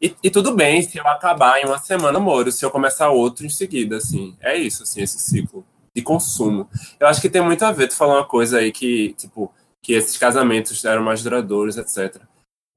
E, 0.00 0.14
e 0.22 0.30
tudo 0.30 0.54
bem 0.54 0.82
se 0.82 0.98
eu 0.98 1.06
acabar 1.06 1.60
em 1.60 1.66
uma 1.66 1.78
semana 1.78 2.18
amor, 2.18 2.50
se 2.50 2.64
eu 2.64 2.70
começar 2.70 3.10
outro 3.10 3.46
em 3.46 3.50
seguida, 3.50 3.98
assim. 3.98 4.36
É 4.40 4.56
isso, 4.56 4.82
assim, 4.82 5.02
esse 5.02 5.18
ciclo 5.18 5.64
de 5.94 6.02
consumo. 6.02 6.68
Eu 6.98 7.06
acho 7.06 7.20
que 7.20 7.30
tem 7.30 7.42
muito 7.42 7.64
a 7.64 7.72
ver, 7.72 7.88
tu 7.88 7.94
falou 7.94 8.16
uma 8.16 8.26
coisa 8.26 8.58
aí 8.58 8.72
que, 8.72 9.14
tipo, 9.14 9.52
que 9.82 9.92
esses 9.92 10.16
casamentos 10.16 10.84
eram 10.84 11.02
mais 11.02 11.22
duradouros, 11.22 11.76
etc. 11.76 12.22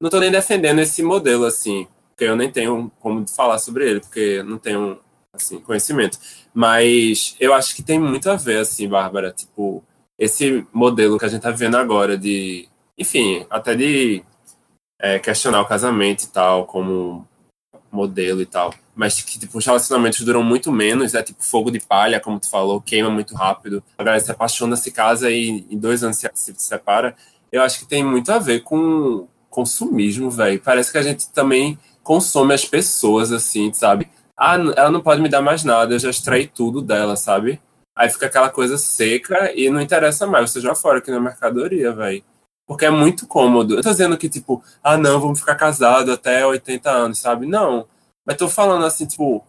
Não 0.00 0.10
tô 0.10 0.20
nem 0.20 0.30
defendendo 0.30 0.78
esse 0.80 1.02
modelo, 1.02 1.44
assim, 1.44 1.86
porque 2.10 2.24
eu 2.24 2.36
nem 2.36 2.50
tenho 2.50 2.90
como 3.00 3.26
falar 3.28 3.58
sobre 3.58 3.88
ele, 3.88 4.00
porque 4.00 4.42
não 4.42 4.58
tenho, 4.58 5.00
assim, 5.32 5.60
conhecimento. 5.60 6.18
Mas 6.54 7.36
eu 7.38 7.52
acho 7.52 7.74
que 7.74 7.82
tem 7.82 7.98
muito 7.98 8.30
a 8.30 8.36
ver, 8.36 8.58
assim, 8.60 8.88
Bárbara, 8.88 9.32
tipo, 9.32 9.84
esse 10.18 10.66
modelo 10.72 11.18
que 11.18 11.24
a 11.24 11.28
gente 11.28 11.42
tá 11.42 11.50
vivendo 11.50 11.76
agora 11.76 12.16
de, 12.16 12.68
enfim, 12.96 13.46
até 13.50 13.74
de 13.74 14.24
é, 15.00 15.18
questionar 15.18 15.60
o 15.60 15.66
casamento 15.66 16.24
e 16.24 16.28
tal, 16.28 16.66
como 16.66 17.27
modelo 17.90 18.40
e 18.42 18.46
tal 18.46 18.74
mas 18.98 19.22
que 19.22 19.38
tipo, 19.38 19.56
os 19.58 19.64
relacionamentos 19.64 20.22
duram 20.22 20.42
muito 20.42 20.72
menos, 20.72 21.14
é 21.14 21.22
tipo 21.22 21.44
fogo 21.44 21.70
de 21.70 21.78
palha, 21.78 22.18
como 22.18 22.40
tu 22.40 22.50
falou, 22.50 22.80
queima 22.80 23.08
muito 23.08 23.32
rápido. 23.32 23.80
A 23.96 24.02
galera 24.02 24.20
se 24.20 24.28
apaixona, 24.28 24.74
se 24.74 24.90
casa 24.90 25.30
e 25.30 25.64
em 25.70 25.78
dois 25.78 26.02
anos 26.02 26.16
se, 26.16 26.28
se 26.34 26.52
separa. 26.56 27.14
Eu 27.52 27.62
acho 27.62 27.78
que 27.78 27.86
tem 27.86 28.02
muito 28.02 28.32
a 28.32 28.40
ver 28.40 28.64
com 28.64 29.28
consumismo, 29.48 30.28
velho. 30.32 30.60
Parece 30.60 30.90
que 30.90 30.98
a 30.98 31.02
gente 31.02 31.30
também 31.30 31.78
consome 32.02 32.52
as 32.52 32.64
pessoas, 32.64 33.30
assim, 33.30 33.72
sabe? 33.72 34.08
Ah, 34.36 34.56
ela 34.76 34.90
não 34.90 35.00
pode 35.00 35.22
me 35.22 35.28
dar 35.28 35.42
mais 35.42 35.62
nada, 35.62 35.94
eu 35.94 35.98
já 36.00 36.10
extraí 36.10 36.48
tudo 36.48 36.82
dela, 36.82 37.14
sabe? 37.14 37.60
Aí 37.94 38.10
fica 38.10 38.26
aquela 38.26 38.50
coisa 38.50 38.76
seca 38.76 39.52
e 39.54 39.70
não 39.70 39.80
interessa 39.80 40.26
mais. 40.26 40.50
Você 40.50 40.60
já 40.60 40.74
fora 40.74 40.98
aqui 40.98 41.12
na 41.12 41.20
mercadoria, 41.20 41.92
velho. 41.92 42.24
Porque 42.68 42.84
é 42.84 42.90
muito 42.90 43.26
cômodo. 43.26 43.74
Eu 43.74 43.82
tô 43.82 43.90
dizendo 43.90 44.16
que, 44.16 44.28
tipo, 44.28 44.62
ah, 44.84 44.96
não, 44.96 45.18
vamos 45.18 45.40
ficar 45.40 45.56
casado 45.56 46.12
até 46.12 46.46
80 46.46 46.88
anos, 46.88 47.18
sabe? 47.18 47.46
Não 47.46 47.86
mas 48.28 48.36
tô 48.36 48.46
falando 48.46 48.84
assim, 48.84 49.06
tipo, 49.06 49.42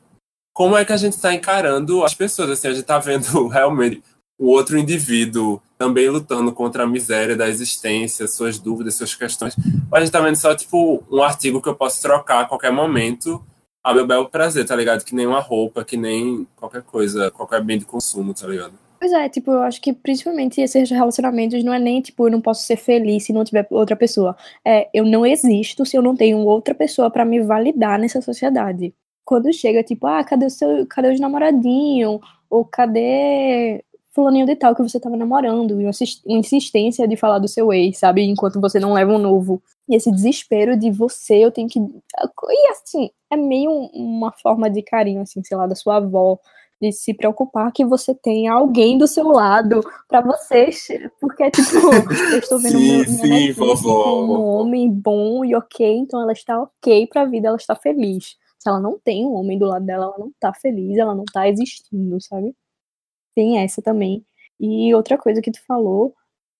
como 0.53 0.77
é 0.77 0.85
que 0.85 0.93
a 0.93 0.97
gente 0.97 1.11
está 1.11 1.33
encarando 1.33 2.01
as 2.05 2.13
pessoas? 2.13 2.49
Assim, 2.51 2.69
a 2.69 2.73
gente 2.73 2.85
tá 2.85 2.97
vendo 2.97 3.45
realmente 3.51 4.01
o 4.39 4.47
outro 4.47 4.77
indivíduo 4.77 5.61
também 5.77 6.09
lutando 6.09 6.53
contra 6.53 6.83
a 6.83 6.87
miséria 6.87 7.35
da 7.35 7.49
existência, 7.49 8.25
suas 8.25 8.57
dúvidas, 8.57 8.95
suas 8.95 9.13
questões. 9.13 9.53
Mas 9.91 10.01
a 10.01 10.05
gente 10.05 10.13
tá 10.13 10.21
vendo 10.21 10.37
só, 10.37 10.55
tipo, 10.55 11.03
um 11.11 11.21
artigo 11.21 11.61
que 11.61 11.67
eu 11.67 11.75
posso 11.75 12.01
trocar 12.01 12.39
a 12.39 12.45
qualquer 12.45 12.71
momento 12.71 13.43
a 13.83 13.93
meu 13.93 14.07
belo 14.07 14.29
prazer, 14.29 14.65
tá 14.65 14.77
ligado? 14.77 15.03
Que 15.03 15.13
nem 15.13 15.27
uma 15.27 15.41
roupa, 15.41 15.83
que 15.83 15.97
nem 15.97 16.47
qualquer 16.55 16.83
coisa, 16.83 17.29
qualquer 17.31 17.61
bem 17.61 17.79
de 17.79 17.85
consumo, 17.85 18.33
tá 18.33 18.47
ligado? 18.47 18.73
Pois 18.99 19.13
é, 19.13 19.29
tipo, 19.29 19.49
eu 19.51 19.61
acho 19.61 19.81
que 19.81 19.93
principalmente 19.93 20.59
esses 20.59 20.89
relacionamentos 20.89 21.63
não 21.63 21.73
é 21.73 21.79
nem, 21.79 22.01
tipo, 22.01 22.27
eu 22.27 22.31
não 22.31 22.41
posso 22.41 22.63
ser 22.63 22.75
feliz 22.75 23.23
se 23.23 23.31
não 23.31 23.45
tiver 23.45 23.65
outra 23.71 23.95
pessoa. 23.95 24.35
É, 24.65 24.89
eu 24.93 25.05
não 25.05 25.25
existo 25.25 25.85
se 25.85 25.95
eu 25.97 26.01
não 26.01 26.13
tenho 26.15 26.37
outra 26.39 26.75
pessoa 26.75 27.09
para 27.09 27.23
me 27.23 27.39
validar 27.41 27.97
nessa 27.97 28.21
sociedade. 28.21 28.93
Quando 29.23 29.53
chega, 29.53 29.81
tipo, 29.83 30.05
ah, 30.05 30.21
cadê 30.23 30.47
o 30.47 30.49
seu, 30.49 30.85
cadê 30.87 31.11
os 31.13 31.19
namoradinho? 31.19 32.19
Ou 32.49 32.65
cadê 32.65 33.83
fulaninho 34.13 34.45
de 34.45 34.55
tal 34.55 34.75
que 34.75 34.81
você 34.81 34.99
tava 34.99 35.15
namorando, 35.15 35.79
e 35.79 35.85
uma 35.85 36.39
insistência 36.39 37.07
de 37.07 37.15
falar 37.15 37.39
do 37.39 37.47
seu 37.47 37.71
ex, 37.71 37.99
sabe? 37.99 38.23
Enquanto 38.23 38.59
você 38.59 38.79
não 38.79 38.91
leva 38.93 39.13
um 39.13 39.17
novo. 39.19 39.61
E 39.87 39.95
esse 39.95 40.11
desespero 40.11 40.75
de 40.77 40.91
você, 40.91 41.35
eu 41.45 41.51
tenho 41.51 41.69
que. 41.69 41.79
E 41.79 42.67
assim, 42.71 43.09
é 43.31 43.37
meio 43.37 43.71
uma 43.93 44.31
forma 44.33 44.69
de 44.69 44.81
carinho, 44.81 45.21
assim, 45.21 45.41
sei 45.43 45.55
lá, 45.55 45.67
da 45.67 45.75
sua 45.75 45.97
avó, 45.97 46.37
de 46.81 46.91
se 46.91 47.13
preocupar 47.13 47.71
que 47.71 47.85
você 47.85 48.15
tem 48.15 48.47
alguém 48.47 48.97
do 48.97 49.07
seu 49.07 49.27
lado 49.27 49.81
para 50.07 50.21
vocês, 50.21 50.87
porque 51.19 51.51
tipo, 51.51 51.69
eu 52.31 52.39
estou 52.39 52.59
vendo 52.59 52.77
sim, 52.77 53.03
sim, 53.05 53.51
vovó. 53.51 54.23
um 54.23 54.41
homem 54.41 54.89
bom 54.89 55.43
e 55.43 55.55
ok, 55.55 55.85
então 55.97 56.21
ela 56.21 56.31
está 56.31 56.61
ok 56.61 57.07
para 57.07 57.23
a 57.23 57.25
vida, 57.25 57.49
ela 57.49 57.57
está 57.57 57.75
feliz. 57.75 58.37
Se 58.57 58.69
ela 58.69 58.79
não 58.79 58.99
tem 58.99 59.25
um 59.25 59.33
homem 59.33 59.57
do 59.57 59.65
lado 59.65 59.85
dela, 59.85 60.05
ela 60.05 60.17
não 60.17 60.29
está 60.29 60.53
feliz, 60.53 60.97
ela 60.97 61.15
não 61.15 61.23
está 61.23 61.47
existindo, 61.47 62.19
sabe? 62.21 62.55
Tem 63.35 63.59
essa 63.59 63.81
também. 63.81 64.25
E 64.59 64.93
outra 64.93 65.17
coisa 65.17 65.41
que 65.41 65.51
tu 65.51 65.63
falou, 65.65 66.13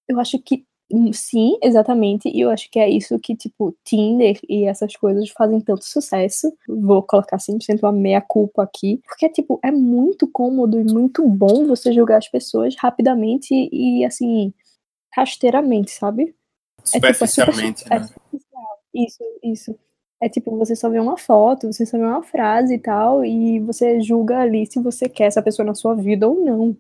eu 0.07 0.19
acho 0.19 0.39
que 0.39 0.65
Sim, 1.13 1.58
exatamente. 1.62 2.27
E 2.29 2.41
eu 2.41 2.50
acho 2.50 2.69
que 2.72 2.79
é 2.79 2.89
isso 2.89 3.19
que, 3.19 3.36
tipo, 3.36 3.75
Tinder 3.84 4.39
e 4.50 4.65
essas 4.65 4.96
coisas 4.96 5.29
fazem 5.29 5.62
tanto 5.62 5.86
sucesso. 5.86 6.51
Vou 6.67 7.03
colocar 7.03 7.38
100% 7.38 7.84
uma 7.84 7.91
meia-culpa 7.91 8.63
aqui. 8.63 9.00
Porque, 9.08 9.29
tipo, 9.29 9.60
é 9.63 9.72
muito 9.72 10.27
cômodo 10.27 10.79
e 10.79 10.84
muito 10.84 11.27
bom 11.27 11.67
você 11.67 11.93
julgar 11.93 12.17
as 12.17 12.27
pessoas 12.27 12.75
rapidamente 12.75 13.53
e, 13.72 14.03
assim, 14.03 14.51
rasteiramente, 15.13 15.91
sabe? 15.91 16.36
Superficialmente, 16.84 17.86
é, 17.89 18.00
tipo, 18.00 18.22
é 18.34 18.39
super, 18.39 18.39
né? 18.53 18.63
É 18.96 19.00
isso, 19.03 19.24
isso. 19.43 19.75
É 20.22 20.27
tipo, 20.27 20.58
você 20.58 20.75
só 20.75 20.89
vê 20.89 21.00
uma 21.00 21.17
foto, 21.17 21.72
você 21.72 21.86
só 21.86 21.98
vê 21.98 22.03
uma 22.03 22.24
frase 22.24 22.74
e 22.74 22.79
tal, 22.79 23.24
e 23.24 23.60
você 23.60 24.01
julga 24.01 24.39
ali 24.39 24.65
se 24.65 24.79
você 24.81 25.08
quer 25.08 25.25
essa 25.25 25.41
pessoa 25.41 25.65
na 25.65 25.74
sua 25.74 25.96
vida 25.96 26.27
ou 26.27 26.43
não 26.43 26.75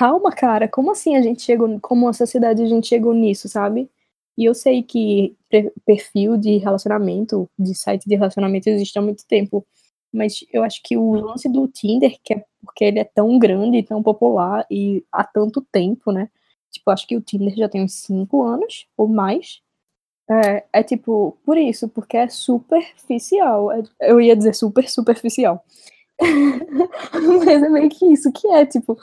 calma, 0.00 0.32
cara, 0.32 0.66
como 0.66 0.90
assim 0.92 1.14
a 1.14 1.20
gente 1.20 1.42
chegou, 1.42 1.78
como 1.78 2.08
a 2.08 2.14
sociedade 2.14 2.62
a 2.62 2.66
gente 2.66 2.86
chegou 2.88 3.12
nisso, 3.12 3.50
sabe? 3.50 3.90
E 4.34 4.46
eu 4.46 4.54
sei 4.54 4.82
que 4.82 5.36
perfil 5.84 6.38
de 6.38 6.56
relacionamento, 6.56 7.46
de 7.58 7.74
site 7.74 8.08
de 8.08 8.16
relacionamento 8.16 8.70
existe 8.70 8.98
há 8.98 9.02
muito 9.02 9.26
tempo, 9.26 9.66
mas 10.10 10.42
eu 10.54 10.64
acho 10.64 10.80
que 10.82 10.96
o 10.96 11.12
lance 11.12 11.50
do 11.50 11.68
Tinder, 11.68 12.16
que 12.24 12.32
é 12.32 12.44
porque 12.64 12.84
ele 12.86 12.98
é 12.98 13.04
tão 13.04 13.38
grande, 13.38 13.82
tão 13.82 14.02
popular 14.02 14.66
e 14.70 15.04
há 15.12 15.22
tanto 15.22 15.60
tempo, 15.70 16.10
né? 16.12 16.30
Tipo, 16.70 16.90
acho 16.90 17.06
que 17.06 17.16
o 17.16 17.20
Tinder 17.20 17.54
já 17.54 17.68
tem 17.68 17.82
uns 17.84 17.92
5 17.96 18.42
anos 18.42 18.86
ou 18.96 19.06
mais. 19.06 19.60
É, 20.30 20.64
é, 20.72 20.82
tipo, 20.82 21.36
por 21.44 21.58
isso, 21.58 21.88
porque 21.90 22.16
é 22.16 22.28
superficial. 22.28 23.70
É, 23.72 23.82
eu 24.00 24.18
ia 24.20 24.36
dizer 24.36 24.54
super 24.54 24.88
superficial. 24.88 25.62
Mas 27.44 27.62
é 27.62 27.68
meio 27.68 27.90
que 27.90 28.06
isso 28.06 28.32
que 28.32 28.46
é, 28.48 28.64
tipo, 28.66 28.96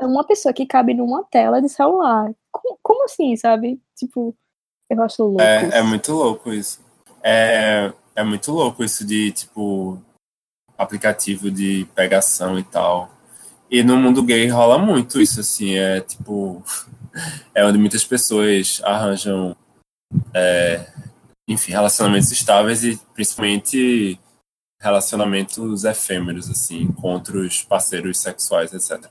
é 0.00 0.06
uma 0.06 0.24
pessoa 0.24 0.52
que 0.52 0.66
cabe 0.66 0.94
numa 0.94 1.22
tela 1.24 1.60
de 1.60 1.68
celular. 1.68 2.32
Como, 2.50 2.78
como 2.82 3.04
assim, 3.04 3.36
sabe? 3.36 3.80
Tipo, 3.94 4.34
eu 4.88 5.02
acho 5.02 5.22
louco. 5.22 5.42
É, 5.42 5.78
é 5.78 5.82
muito 5.82 6.12
louco 6.12 6.52
isso. 6.52 6.80
É, 7.22 7.92
é 8.16 8.24
muito 8.24 8.50
louco 8.50 8.82
isso 8.82 9.06
de, 9.06 9.30
tipo, 9.30 10.02
aplicativo 10.76 11.50
de 11.50 11.86
pegação 11.94 12.58
e 12.58 12.64
tal. 12.64 13.10
E 13.70 13.82
no 13.84 13.96
mundo 13.98 14.22
gay 14.22 14.48
rola 14.48 14.78
muito 14.78 15.20
isso, 15.20 15.40
assim, 15.40 15.74
é 15.74 16.00
tipo. 16.00 16.62
É 17.52 17.64
onde 17.66 17.76
muitas 17.76 18.04
pessoas 18.04 18.80
arranjam, 18.84 19.56
é, 20.32 20.86
enfim, 21.48 21.72
relacionamentos 21.72 22.30
estáveis 22.30 22.84
e 22.84 22.96
principalmente 23.12 24.16
relacionamentos 24.80 25.82
efêmeros, 25.82 26.48
assim, 26.48 26.82
encontros 26.82 27.64
parceiros 27.64 28.20
sexuais, 28.20 28.72
etc. 28.72 29.10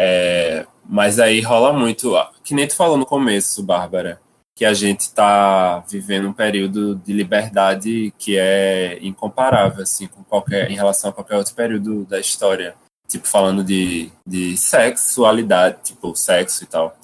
É, 0.00 0.64
mas 0.88 1.18
aí 1.18 1.40
rola 1.40 1.72
muito, 1.72 2.14
que 2.44 2.54
nem 2.54 2.68
tu 2.68 2.76
falou 2.76 2.96
no 2.96 3.04
começo, 3.04 3.64
Bárbara, 3.64 4.20
que 4.54 4.64
a 4.64 4.72
gente 4.72 5.00
está 5.00 5.80
vivendo 5.90 6.28
um 6.28 6.32
período 6.32 6.94
de 6.94 7.12
liberdade 7.12 8.14
que 8.16 8.38
é 8.38 8.98
incomparável, 9.02 9.82
assim, 9.82 10.06
com 10.06 10.22
qualquer, 10.22 10.70
em 10.70 10.74
relação 10.76 11.10
a 11.10 11.12
qualquer 11.12 11.36
outro 11.36 11.54
período 11.54 12.04
da 12.04 12.20
história. 12.20 12.74
Tipo, 13.08 13.26
falando 13.26 13.64
de, 13.64 14.12
de 14.26 14.56
sexualidade, 14.56 15.78
tipo, 15.82 16.14
sexo 16.14 16.62
e 16.62 16.66
tal. 16.66 16.96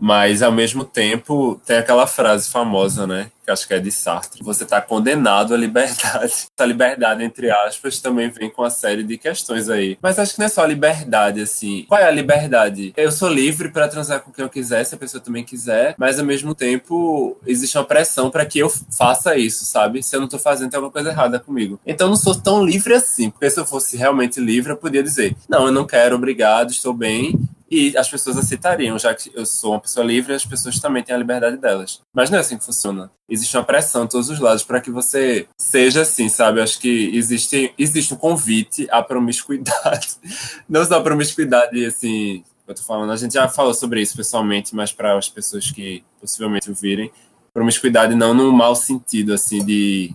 Mas, 0.00 0.42
ao 0.42 0.50
mesmo 0.50 0.82
tempo, 0.82 1.60
tem 1.66 1.76
aquela 1.76 2.06
frase 2.06 2.48
famosa, 2.48 3.06
né? 3.06 3.30
Que 3.44 3.50
acho 3.50 3.68
que 3.68 3.74
é 3.74 3.78
de 3.78 3.92
Sartre. 3.92 4.42
Você 4.42 4.64
está 4.64 4.80
condenado 4.80 5.52
à 5.52 5.56
liberdade. 5.56 6.24
Essa 6.24 6.64
liberdade, 6.64 7.22
entre 7.22 7.50
aspas, 7.50 8.00
também 8.00 8.30
vem 8.30 8.48
com 8.48 8.62
uma 8.62 8.70
série 8.70 9.02
de 9.02 9.18
questões 9.18 9.68
aí. 9.68 9.98
Mas 10.00 10.18
acho 10.18 10.32
que 10.32 10.38
não 10.38 10.46
é 10.46 10.48
só 10.48 10.62
a 10.62 10.66
liberdade, 10.66 11.42
assim. 11.42 11.84
Qual 11.86 12.00
é 12.00 12.04
a 12.04 12.10
liberdade? 12.10 12.94
Eu 12.96 13.12
sou 13.12 13.28
livre 13.28 13.68
para 13.68 13.88
transar 13.88 14.20
com 14.20 14.32
quem 14.32 14.42
eu 14.42 14.48
quiser, 14.48 14.84
se 14.84 14.94
a 14.94 14.98
pessoa 14.98 15.22
também 15.22 15.44
quiser. 15.44 15.94
Mas, 15.98 16.18
ao 16.18 16.24
mesmo 16.24 16.54
tempo, 16.54 17.36
existe 17.46 17.76
uma 17.76 17.84
pressão 17.84 18.30
para 18.30 18.46
que 18.46 18.58
eu 18.58 18.70
faça 18.70 19.36
isso, 19.36 19.66
sabe? 19.66 20.02
Se 20.02 20.16
eu 20.16 20.20
não 20.20 20.26
estou 20.26 20.40
fazendo, 20.40 20.70
tem 20.70 20.78
alguma 20.78 20.92
coisa 20.92 21.10
errada 21.10 21.38
comigo. 21.38 21.78
Então, 21.86 22.06
eu 22.06 22.10
não 22.10 22.16
sou 22.16 22.34
tão 22.34 22.64
livre 22.64 22.94
assim. 22.94 23.28
Porque 23.28 23.50
se 23.50 23.60
eu 23.60 23.66
fosse 23.66 23.98
realmente 23.98 24.40
livre, 24.40 24.72
eu 24.72 24.76
podia 24.78 25.02
dizer: 25.02 25.36
não, 25.46 25.66
eu 25.66 25.72
não 25.72 25.86
quero, 25.86 26.16
obrigado, 26.16 26.70
estou 26.70 26.94
bem 26.94 27.38
e 27.70 27.96
as 27.96 28.10
pessoas 28.10 28.36
aceitariam, 28.36 28.98
já 28.98 29.14
que 29.14 29.30
eu 29.32 29.46
sou 29.46 29.72
uma 29.72 29.80
pessoa 29.80 30.04
livre, 30.04 30.34
as 30.34 30.44
pessoas 30.44 30.80
também 30.80 31.04
têm 31.04 31.14
a 31.14 31.18
liberdade 31.18 31.56
delas. 31.56 32.00
Mas 32.12 32.28
não 32.28 32.38
é 32.38 32.40
assim 32.40 32.58
que 32.58 32.64
funciona. 32.64 33.12
Existe 33.28 33.56
uma 33.56 33.62
pressão 33.62 34.04
de 34.04 34.10
todos 34.10 34.28
os 34.28 34.40
lados 34.40 34.64
para 34.64 34.80
que 34.80 34.90
você 34.90 35.46
seja 35.56 36.02
assim, 36.02 36.28
sabe? 36.28 36.60
Acho 36.60 36.80
que 36.80 37.14
existe, 37.14 37.72
existe 37.78 38.12
um 38.12 38.16
convite 38.16 38.88
à 38.90 39.00
promiscuidade. 39.00 40.16
Não 40.68 40.84
só 40.84 40.96
a 40.96 41.02
promiscuidade, 41.02 41.84
assim, 41.86 42.42
eu 42.66 42.74
tô 42.74 42.82
falando, 42.82 43.12
a 43.12 43.16
gente 43.16 43.34
já 43.34 43.48
falou 43.48 43.72
sobre 43.72 44.02
isso 44.02 44.16
pessoalmente, 44.16 44.74
mas 44.74 44.90
para 44.90 45.16
as 45.16 45.28
pessoas 45.28 45.70
que 45.70 46.02
possivelmente 46.20 46.68
ouvirem, 46.68 47.12
promiscuidade 47.52 48.14
não 48.14 48.34
no 48.34 48.52
mau 48.52 48.74
sentido, 48.74 49.32
assim, 49.32 49.64
de 49.64 50.14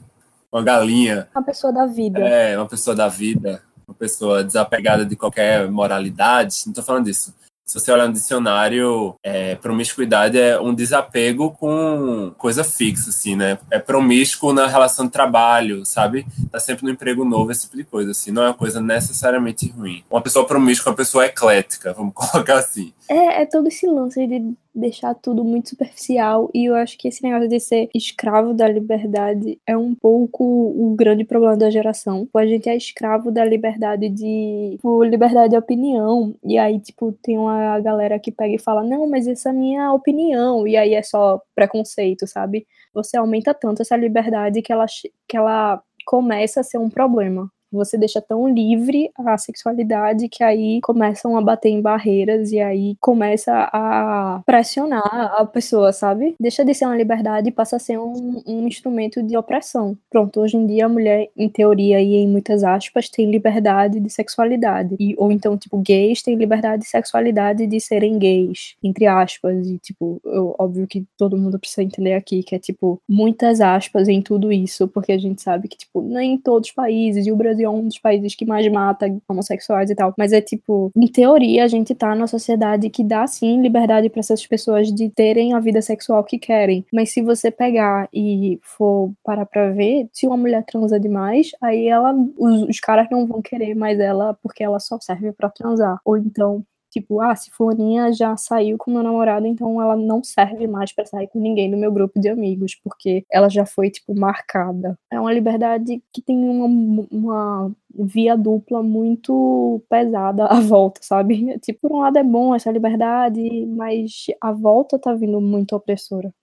uma 0.52 0.62
galinha. 0.62 1.28
Uma 1.34 1.44
pessoa 1.44 1.72
da 1.72 1.86
vida. 1.86 2.20
É, 2.20 2.58
uma 2.58 2.68
pessoa 2.68 2.96
da 2.96 3.08
vida, 3.08 3.62
uma 3.88 3.94
pessoa 3.94 4.44
desapegada 4.44 5.06
de 5.06 5.16
qualquer 5.16 5.70
moralidade, 5.70 6.64
não 6.66 6.74
tô 6.74 6.82
falando 6.82 7.06
disso 7.06 7.34
se 7.66 7.80
você 7.80 7.92
olhar 7.92 8.08
no 8.08 8.14
dicionário, 8.14 9.16
é, 9.24 9.56
promiscuidade 9.56 10.38
é 10.38 10.60
um 10.60 10.74
desapego 10.74 11.52
com 11.52 12.32
coisa 12.38 12.64
fixa, 12.64 13.10
assim, 13.10 13.36
né? 13.36 13.58
É 13.72 13.80
promíscuo 13.80 14.54
na 14.54 14.68
relação 14.68 15.08
de 15.08 15.12
trabalho, 15.12 15.84
sabe? 15.84 16.28
Tá 16.52 16.60
sempre 16.60 16.86
no 16.86 16.92
emprego 16.92 17.26
novo, 17.26 17.52
esse 17.52 17.64
tipo 17.64 17.78
de 17.78 17.84
coisa, 17.84 18.12
assim. 18.12 18.32
Não 18.32 18.44
é 18.44 18.48
uma 18.50 18.54
coisa 18.54 18.80
necessariamente 18.80 19.68
ruim. 19.70 20.04
Uma 20.12 20.22
pessoa 20.22 20.46
promíscua 20.46 20.90
é 20.90 20.92
uma 20.92 20.98
pessoa 20.98 21.26
eclética, 21.26 21.92
vamos 21.92 22.14
colocar 22.16 22.60
assim. 22.60 22.94
É, 23.10 23.42
é 23.42 23.46
todo 23.48 23.68
esse 23.68 23.88
lance 23.88 24.26
de 24.28 24.56
deixar 24.76 25.16
tudo 25.16 25.44
muito 25.44 25.70
superficial 25.70 26.50
e 26.54 26.66
eu 26.66 26.76
acho 26.76 26.98
que 26.98 27.08
esse 27.08 27.24
negócio 27.24 27.48
de 27.48 27.60
ser 27.60 27.90
escravo 27.96 28.54
da 28.54 28.68
liberdade 28.68 29.60
é 29.66 29.78
um 29.78 29.96
pouco 29.96 30.44
o 30.44 30.94
grande 30.96 31.24
problema 31.24 31.56
da 31.56 31.70
geração. 31.70 32.28
A 32.36 32.46
gente 32.46 32.70
é 32.70 32.76
escravo 32.76 33.32
da 33.32 33.46
liberdade 33.46 34.10
de 34.10 34.72
tipo, 34.76 35.04
liberdade 35.04 35.52
de 35.52 35.58
opinião 35.58 36.36
e 36.44 36.58
aí 36.58 36.80
tipo 36.80 37.12
tem 37.24 37.38
uma 37.38 37.80
galera 37.80 38.20
que 38.20 38.32
pega 38.32 38.54
e 38.56 38.60
fala 38.60 38.84
não, 38.84 39.08
mas 39.10 39.28
essa 39.28 39.50
é 39.50 39.52
a 39.52 39.56
minha 39.56 39.94
opinião 39.94 40.68
e 40.68 40.76
aí 40.76 40.94
é 40.94 41.02
só 41.04 41.42
preconceito, 41.56 42.28
sabe? 42.28 42.68
Você 42.94 43.18
aumenta 43.18 43.54
tanto 43.54 43.82
essa 43.82 43.96
liberdade 43.96 44.62
que 44.62 44.72
ela 44.74 44.86
que 45.28 45.38
ela 45.38 45.82
começa 46.06 46.60
a 46.62 46.64
ser 46.64 46.78
um 46.78 46.90
problema 46.90 47.50
você 47.76 47.98
deixa 47.98 48.22
tão 48.22 48.48
livre 48.48 49.12
a 49.18 49.38
sexualidade 49.38 50.30
que 50.30 50.44
aí 50.44 50.80
começam 50.82 51.38
a 51.38 51.42
bater 51.42 51.70
em 51.70 51.82
barreiras 51.82 52.52
e 52.52 52.60
aí 52.60 52.96
começa 53.00 53.70
a 53.72 54.42
pressionar 54.46 55.36
a 55.38 55.46
pessoa, 55.46 55.92
sabe? 55.94 56.36
Deixa 56.40 56.64
de 56.66 56.74
ser 56.74 56.86
uma 56.86 56.98
liberdade 56.98 57.50
e 57.50 57.52
passa 57.52 57.76
a 57.76 57.80
ser 57.80 58.00
um, 58.00 58.42
um 58.46 58.68
instrumento 58.68 59.22
de 59.22 59.38
opressão. 59.38 59.98
Pronto, 60.10 60.40
hoje 60.40 60.58
em 60.58 60.66
dia 60.66 60.86
a 60.86 60.90
mulher, 60.90 61.30
em 61.36 61.50
teoria 61.50 62.02
e 62.02 62.16
em 62.16 62.28
muitas 62.28 62.64
aspas, 62.64 63.10
tem 63.10 63.30
liberdade 63.30 64.00
de 64.00 64.10
sexualidade. 64.10 64.96
E, 65.00 65.16
ou 65.18 65.32
então, 65.32 65.58
tipo, 65.58 65.78
gays 65.78 66.22
têm 66.22 66.36
liberdade 66.36 66.84
de 66.84 66.90
sexualidade 66.90 67.68
de 67.68 67.80
serem 67.80 68.18
gays, 68.18 68.76
entre 68.84 69.06
aspas. 69.06 69.68
E, 69.68 69.78
tipo, 69.80 70.22
eu, 70.26 70.56
óbvio 70.58 70.88
que 70.88 71.06
todo 71.18 71.38
mundo 71.38 71.60
precisa 71.60 71.84
entender 71.84 72.14
aqui 72.14 72.44
que 72.44 72.56
é, 72.56 72.60
tipo, 72.60 73.02
muitas 73.08 73.62
aspas 73.62 74.08
em 74.08 74.22
tudo 74.22 74.52
isso, 74.52 74.88
porque 74.88 75.12
a 75.12 75.18
gente 75.18 75.42
sabe 75.42 75.68
que, 75.68 75.78
tipo, 75.78 76.02
nem 76.02 76.38
todos 76.38 76.70
os 76.70 76.76
países, 76.76 77.28
e 77.28 77.32
o 77.32 77.36
Brasil 77.36 77.65
é 77.66 77.70
um 77.70 77.88
dos 77.88 78.00
países 78.00 78.36
que 78.36 78.46
mais 78.46 78.68
mata 78.72 79.08
homossexuais 79.28 79.90
e 79.90 79.96
tal. 79.96 80.14
Mas 80.18 80.34
é 80.34 80.42
tipo, 80.42 80.92
em 80.96 81.08
teoria, 81.08 81.64
a 81.64 81.68
gente 81.68 81.94
tá 81.96 82.14
numa 82.16 82.28
sociedade 82.28 82.90
que 82.90 83.04
dá 83.04 83.26
sim 83.28 83.62
liberdade 83.62 84.10
para 84.10 84.20
essas 84.20 84.46
pessoas 84.46 84.92
de 84.92 85.10
terem 85.10 85.54
a 85.54 85.60
vida 85.60 85.82
sexual 85.82 86.24
que 86.24 86.38
querem. 86.38 86.86
Mas 86.94 87.12
se 87.12 87.22
você 87.22 87.52
pegar 87.52 88.08
e 88.14 88.60
for 88.62 89.12
parar 89.24 89.46
pra 89.46 89.72
ver, 89.72 90.08
se 90.14 90.28
uma 90.28 90.38
mulher 90.38 90.64
transa 90.66 91.00
demais, 91.00 91.52
aí 91.62 91.88
ela. 91.88 92.14
Os, 92.38 92.64
os 92.64 92.80
caras 92.80 93.08
não 93.12 93.26
vão 93.26 93.42
querer 93.42 93.76
mais 93.76 94.00
ela 94.00 94.38
porque 94.42 94.64
ela 94.64 94.80
só 94.80 95.00
serve 95.00 95.32
para 95.32 95.50
transar. 95.50 96.00
Ou 96.06 96.18
então 96.18 96.64
Tipo, 96.96 97.20
ah, 97.20 97.36
se 97.36 97.52
fulaninha 97.52 98.14
já 98.14 98.38
saiu 98.38 98.78
com 98.78 98.90
meu 98.90 99.04
namorado, 99.04 99.46
então 99.46 99.82
ela 99.82 99.98
não 99.98 100.24
serve 100.24 100.66
mais 100.66 100.94
para 100.94 101.06
sair 101.06 101.28
com 101.28 101.42
ninguém 101.42 101.70
do 101.70 101.76
meu 101.76 101.92
grupo 101.92 102.18
de 102.22 102.30
amigos, 102.30 102.74
porque 102.82 103.26
ela 103.30 103.50
já 103.50 103.66
foi, 103.66 103.90
tipo, 103.90 104.18
marcada. 104.18 104.98
É 105.12 105.20
uma 105.20 105.34
liberdade 105.34 106.02
que 106.14 106.22
tem 106.22 106.38
uma, 106.48 107.06
uma 107.12 107.72
via 107.94 108.38
dupla 108.38 108.82
muito 108.82 109.84
pesada 109.90 110.46
à 110.46 110.62
volta, 110.62 111.02
sabe? 111.04 111.60
Tipo, 111.60 111.90
por 111.90 111.92
um 111.92 112.00
lado 112.00 112.18
é 112.18 112.24
bom 112.24 112.56
essa 112.56 112.72
liberdade, 112.72 113.66
mas 113.66 114.28
a 114.40 114.54
volta 114.54 114.98
tá 114.98 115.14
vindo 115.14 115.42
muito 115.42 115.76
opressora. 115.76 116.34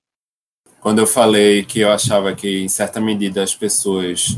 Quando 0.83 0.99
eu 0.99 1.07
falei 1.07 1.65
que 1.65 1.81
eu 1.81 1.91
achava 1.91 2.35
que, 2.35 2.63
em 2.63 2.69
certa 2.69 3.01
medida, 3.01 3.43
as 3.43 3.55
pessoas 3.55 4.37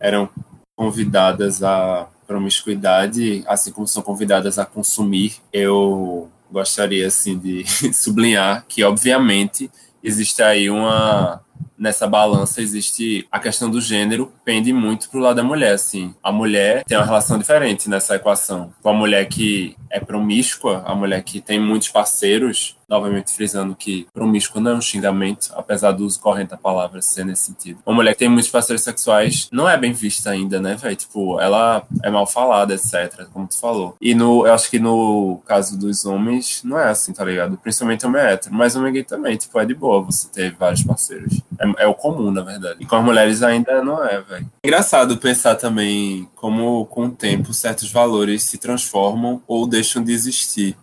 eram 0.00 0.28
convidadas 0.76 1.62
à 1.62 2.08
promiscuidade, 2.32 3.44
assim 3.46 3.70
como 3.70 3.86
são 3.86 4.02
convidadas 4.02 4.58
a 4.58 4.64
consumir, 4.64 5.34
eu 5.52 6.30
gostaria 6.50 7.06
assim 7.06 7.38
de 7.38 7.64
sublinhar 7.92 8.64
que, 8.66 8.82
obviamente, 8.82 9.70
existe 10.02 10.42
aí 10.42 10.70
uma 10.70 11.42
nessa 11.82 12.06
balança 12.06 12.62
existe 12.62 13.26
a 13.30 13.40
questão 13.40 13.68
do 13.68 13.80
gênero 13.80 14.32
pende 14.44 14.72
muito 14.72 15.10
pro 15.10 15.18
lado 15.18 15.36
da 15.36 15.42
mulher, 15.42 15.74
assim. 15.74 16.14
A 16.22 16.30
mulher 16.30 16.84
tem 16.84 16.96
uma 16.96 17.04
relação 17.04 17.36
diferente 17.36 17.90
nessa 17.90 18.14
equação. 18.14 18.72
Com 18.80 18.90
a 18.90 18.94
mulher 18.94 19.26
que 19.26 19.76
é 19.90 19.98
promíscua, 19.98 20.84
a 20.86 20.94
mulher 20.94 21.22
que 21.22 21.40
tem 21.40 21.60
muitos 21.60 21.88
parceiros, 21.88 22.76
novamente 22.88 23.32
frisando 23.32 23.74
que 23.74 24.06
promíscuo 24.12 24.60
não 24.60 24.72
é 24.72 24.74
um 24.74 24.80
xingamento, 24.80 25.50
apesar 25.54 25.92
do 25.92 26.04
uso 26.04 26.20
corrente 26.20 26.50
da 26.50 26.56
palavra 26.56 27.02
ser 27.02 27.24
nesse 27.24 27.46
sentido. 27.46 27.80
Uma 27.84 27.96
mulher 27.96 28.12
que 28.12 28.18
tem 28.20 28.28
muitos 28.28 28.50
parceiros 28.50 28.82
sexuais 28.82 29.48
não 29.50 29.68
é 29.68 29.76
bem 29.76 29.92
vista 29.92 30.30
ainda, 30.30 30.60
né, 30.60 30.74
velho? 30.76 30.94
Tipo, 30.94 31.40
ela 31.40 31.82
é 32.02 32.10
mal 32.10 32.26
falada, 32.26 32.74
etc, 32.74 33.26
como 33.32 33.46
tu 33.46 33.58
falou. 33.58 33.96
E 34.00 34.14
no, 34.14 34.46
eu 34.46 34.52
acho 34.52 34.70
que 34.70 34.78
no 34.78 35.42
caso 35.46 35.78
dos 35.78 36.04
homens, 36.04 36.62
não 36.64 36.78
é 36.78 36.88
assim, 36.88 37.12
tá 37.12 37.24
ligado? 37.24 37.58
Principalmente 37.58 38.06
homem 38.06 38.22
hétero, 38.22 38.54
mas 38.54 38.76
homem 38.76 38.92
gay 38.92 39.04
também, 39.04 39.36
tipo, 39.36 39.58
é 39.58 39.64
de 39.64 39.74
boa 39.74 40.02
você 40.02 40.28
ter 40.28 40.52
vários 40.52 40.82
parceiros. 40.82 41.40
É, 41.58 41.64
é 41.78 41.86
o 41.86 41.94
comum, 41.94 42.30
na 42.30 42.42
verdade. 42.42 42.76
E 42.80 42.86
com 42.86 42.96
as 42.96 43.04
mulheres 43.04 43.42
ainda 43.42 43.82
não 43.82 44.04
é, 44.04 44.20
velho. 44.20 44.50
Engraçado 44.64 45.16
pensar 45.18 45.56
também 45.56 46.28
como, 46.34 46.86
com 46.86 47.06
o 47.06 47.10
tempo, 47.10 47.52
certos 47.54 47.90
valores 47.90 48.42
se 48.44 48.58
transformam 48.58 49.42
ou 49.46 49.66
deixam 49.66 50.02
de 50.02 50.12
existir. 50.12 50.76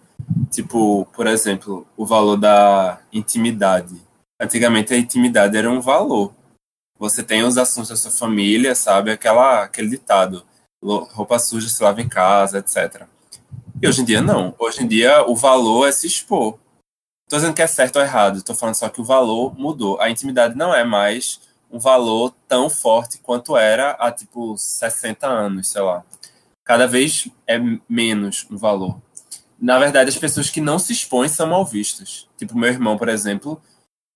Tipo, 0.52 1.08
por 1.14 1.28
exemplo, 1.28 1.88
o 1.98 2.06
valor 2.06 2.38
da 2.38 3.00
intimidade. 3.12 3.96
Antigamente 4.40 4.94
a 4.94 4.98
intimidade 4.98 5.58
era 5.58 5.70
um 5.70 5.82
valor. 5.82 6.34
Você 6.98 7.24
tem 7.24 7.44
os 7.44 7.58
assuntos 7.58 7.90
da 7.90 7.96
sua 7.96 8.12
família, 8.12 8.76
sabe? 8.76 9.12
Aquela, 9.12 9.64
aquele 9.64 9.90
ditado. 9.90 10.44
Roupa 10.82 11.40
suja 11.40 11.70
se 11.70 11.82
lava 11.82 12.02
em 12.02 12.08
casa, 12.08 12.60
etc. 12.60 13.04
E 13.82 13.88
hoje 13.88 14.02
em 14.02 14.06
dia 14.06 14.22
não. 14.22 14.54
Hoje 14.60 14.84
em 14.84 14.88
dia 14.88 15.26
o 15.26 15.36
valor 15.36 15.88
é 15.88 15.92
se 15.92 16.08
expor. 16.08 16.58
Tô 17.30 17.36
dizendo 17.36 17.54
que 17.54 17.62
é 17.62 17.68
certo 17.68 17.98
ou 17.98 18.02
errado, 18.02 18.42
tô 18.42 18.56
falando 18.56 18.76
só 18.76 18.90
que 18.90 19.00
o 19.00 19.04
valor 19.04 19.58
mudou. 19.58 20.02
A 20.02 20.10
intimidade 20.10 20.58
não 20.58 20.74
é 20.74 20.84
mais 20.84 21.40
um 21.72 21.80
valor 21.80 22.34
tão 22.48 22.70
forte 22.70 23.20
quanto 23.20 23.56
era 23.56 23.92
há 23.92 24.12
tipo 24.12 24.58
60 24.58 25.28
anos, 25.28 25.70
sei 25.70 25.82
lá. 25.82 26.04
Cada 26.66 26.88
vez 26.88 27.30
é 27.48 27.60
menos 27.88 28.46
um 28.50 28.58
valor 28.58 29.00
na 29.62 29.78
verdade, 29.78 30.10
as 30.10 30.18
pessoas 30.18 30.50
que 30.50 30.62
não 30.62 30.80
se 30.80 30.94
expõem 30.94 31.28
são 31.28 31.48
mal 31.48 31.66
vistas. 31.66 32.28
Tipo, 32.38 32.58
meu 32.58 32.70
irmão, 32.70 32.98
por 32.98 33.10
exemplo, 33.10 33.62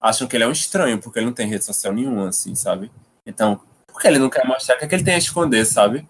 acham 0.02 0.28
que 0.28 0.38
ele 0.38 0.46
é 0.46 0.48
um 0.48 0.52
estranho, 0.52 1.00
porque 1.00 1.20
ele 1.20 1.26
não 1.26 1.34
tem 1.34 1.48
rede 1.48 1.66
social 1.66 1.94
nenhuma, 1.94 2.30
assim, 2.30 2.56
sabe? 2.56 2.90
Então, 3.26 3.60
porque 3.88 4.08
ele 4.08 4.20
não 4.20 4.30
quer 4.30 4.48
mostrar 4.48 4.76
o 4.76 4.80
que, 4.80 4.86
é 4.86 4.88
que 4.88 4.96
ele 4.96 5.04
tem 5.04 5.16
a 5.16 5.18
esconder, 5.18 5.66
sabe? 5.66 6.08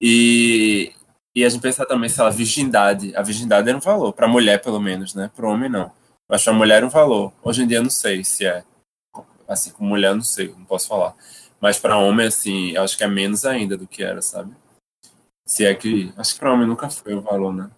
E, 0.00 0.92
e 1.34 1.44
a 1.44 1.48
gente 1.48 1.60
pensa 1.60 1.84
também, 1.84 2.08
sei 2.08 2.22
lá, 2.22 2.30
virgindade. 2.30 3.14
A 3.16 3.22
virgindade 3.22 3.68
era 3.68 3.76
um 3.76 3.80
valor, 3.80 4.12
pra 4.12 4.28
mulher, 4.28 4.62
pelo 4.62 4.80
menos, 4.80 5.14
né? 5.14 5.30
Pro 5.34 5.48
homem, 5.48 5.68
não. 5.68 5.90
Mas 6.28 6.42
pra 6.42 6.52
mulher 6.52 6.84
um 6.84 6.88
valor. 6.88 7.32
Hoje 7.42 7.62
em 7.62 7.66
dia, 7.66 7.82
não 7.82 7.90
sei 7.90 8.24
se 8.24 8.46
é. 8.46 8.64
Assim, 9.48 9.70
com 9.70 9.84
mulher, 9.84 10.14
não 10.14 10.22
sei, 10.22 10.48
não 10.48 10.64
posso 10.64 10.88
falar. 10.88 11.14
Mas 11.60 11.78
para 11.78 11.98
homem, 11.98 12.26
assim, 12.26 12.70
eu 12.72 12.82
acho 12.82 12.96
que 12.96 13.04
é 13.04 13.06
menos 13.06 13.44
ainda 13.44 13.76
do 13.76 13.86
que 13.86 14.02
era, 14.02 14.20
sabe? 14.20 14.52
Se 15.46 15.64
é 15.64 15.74
que. 15.74 16.12
Acho 16.16 16.34
que 16.34 16.40
pra 16.40 16.52
homem 16.52 16.66
nunca 16.66 16.90
foi 16.90 17.14
o 17.14 17.20
valor, 17.20 17.52
né? 17.52 17.70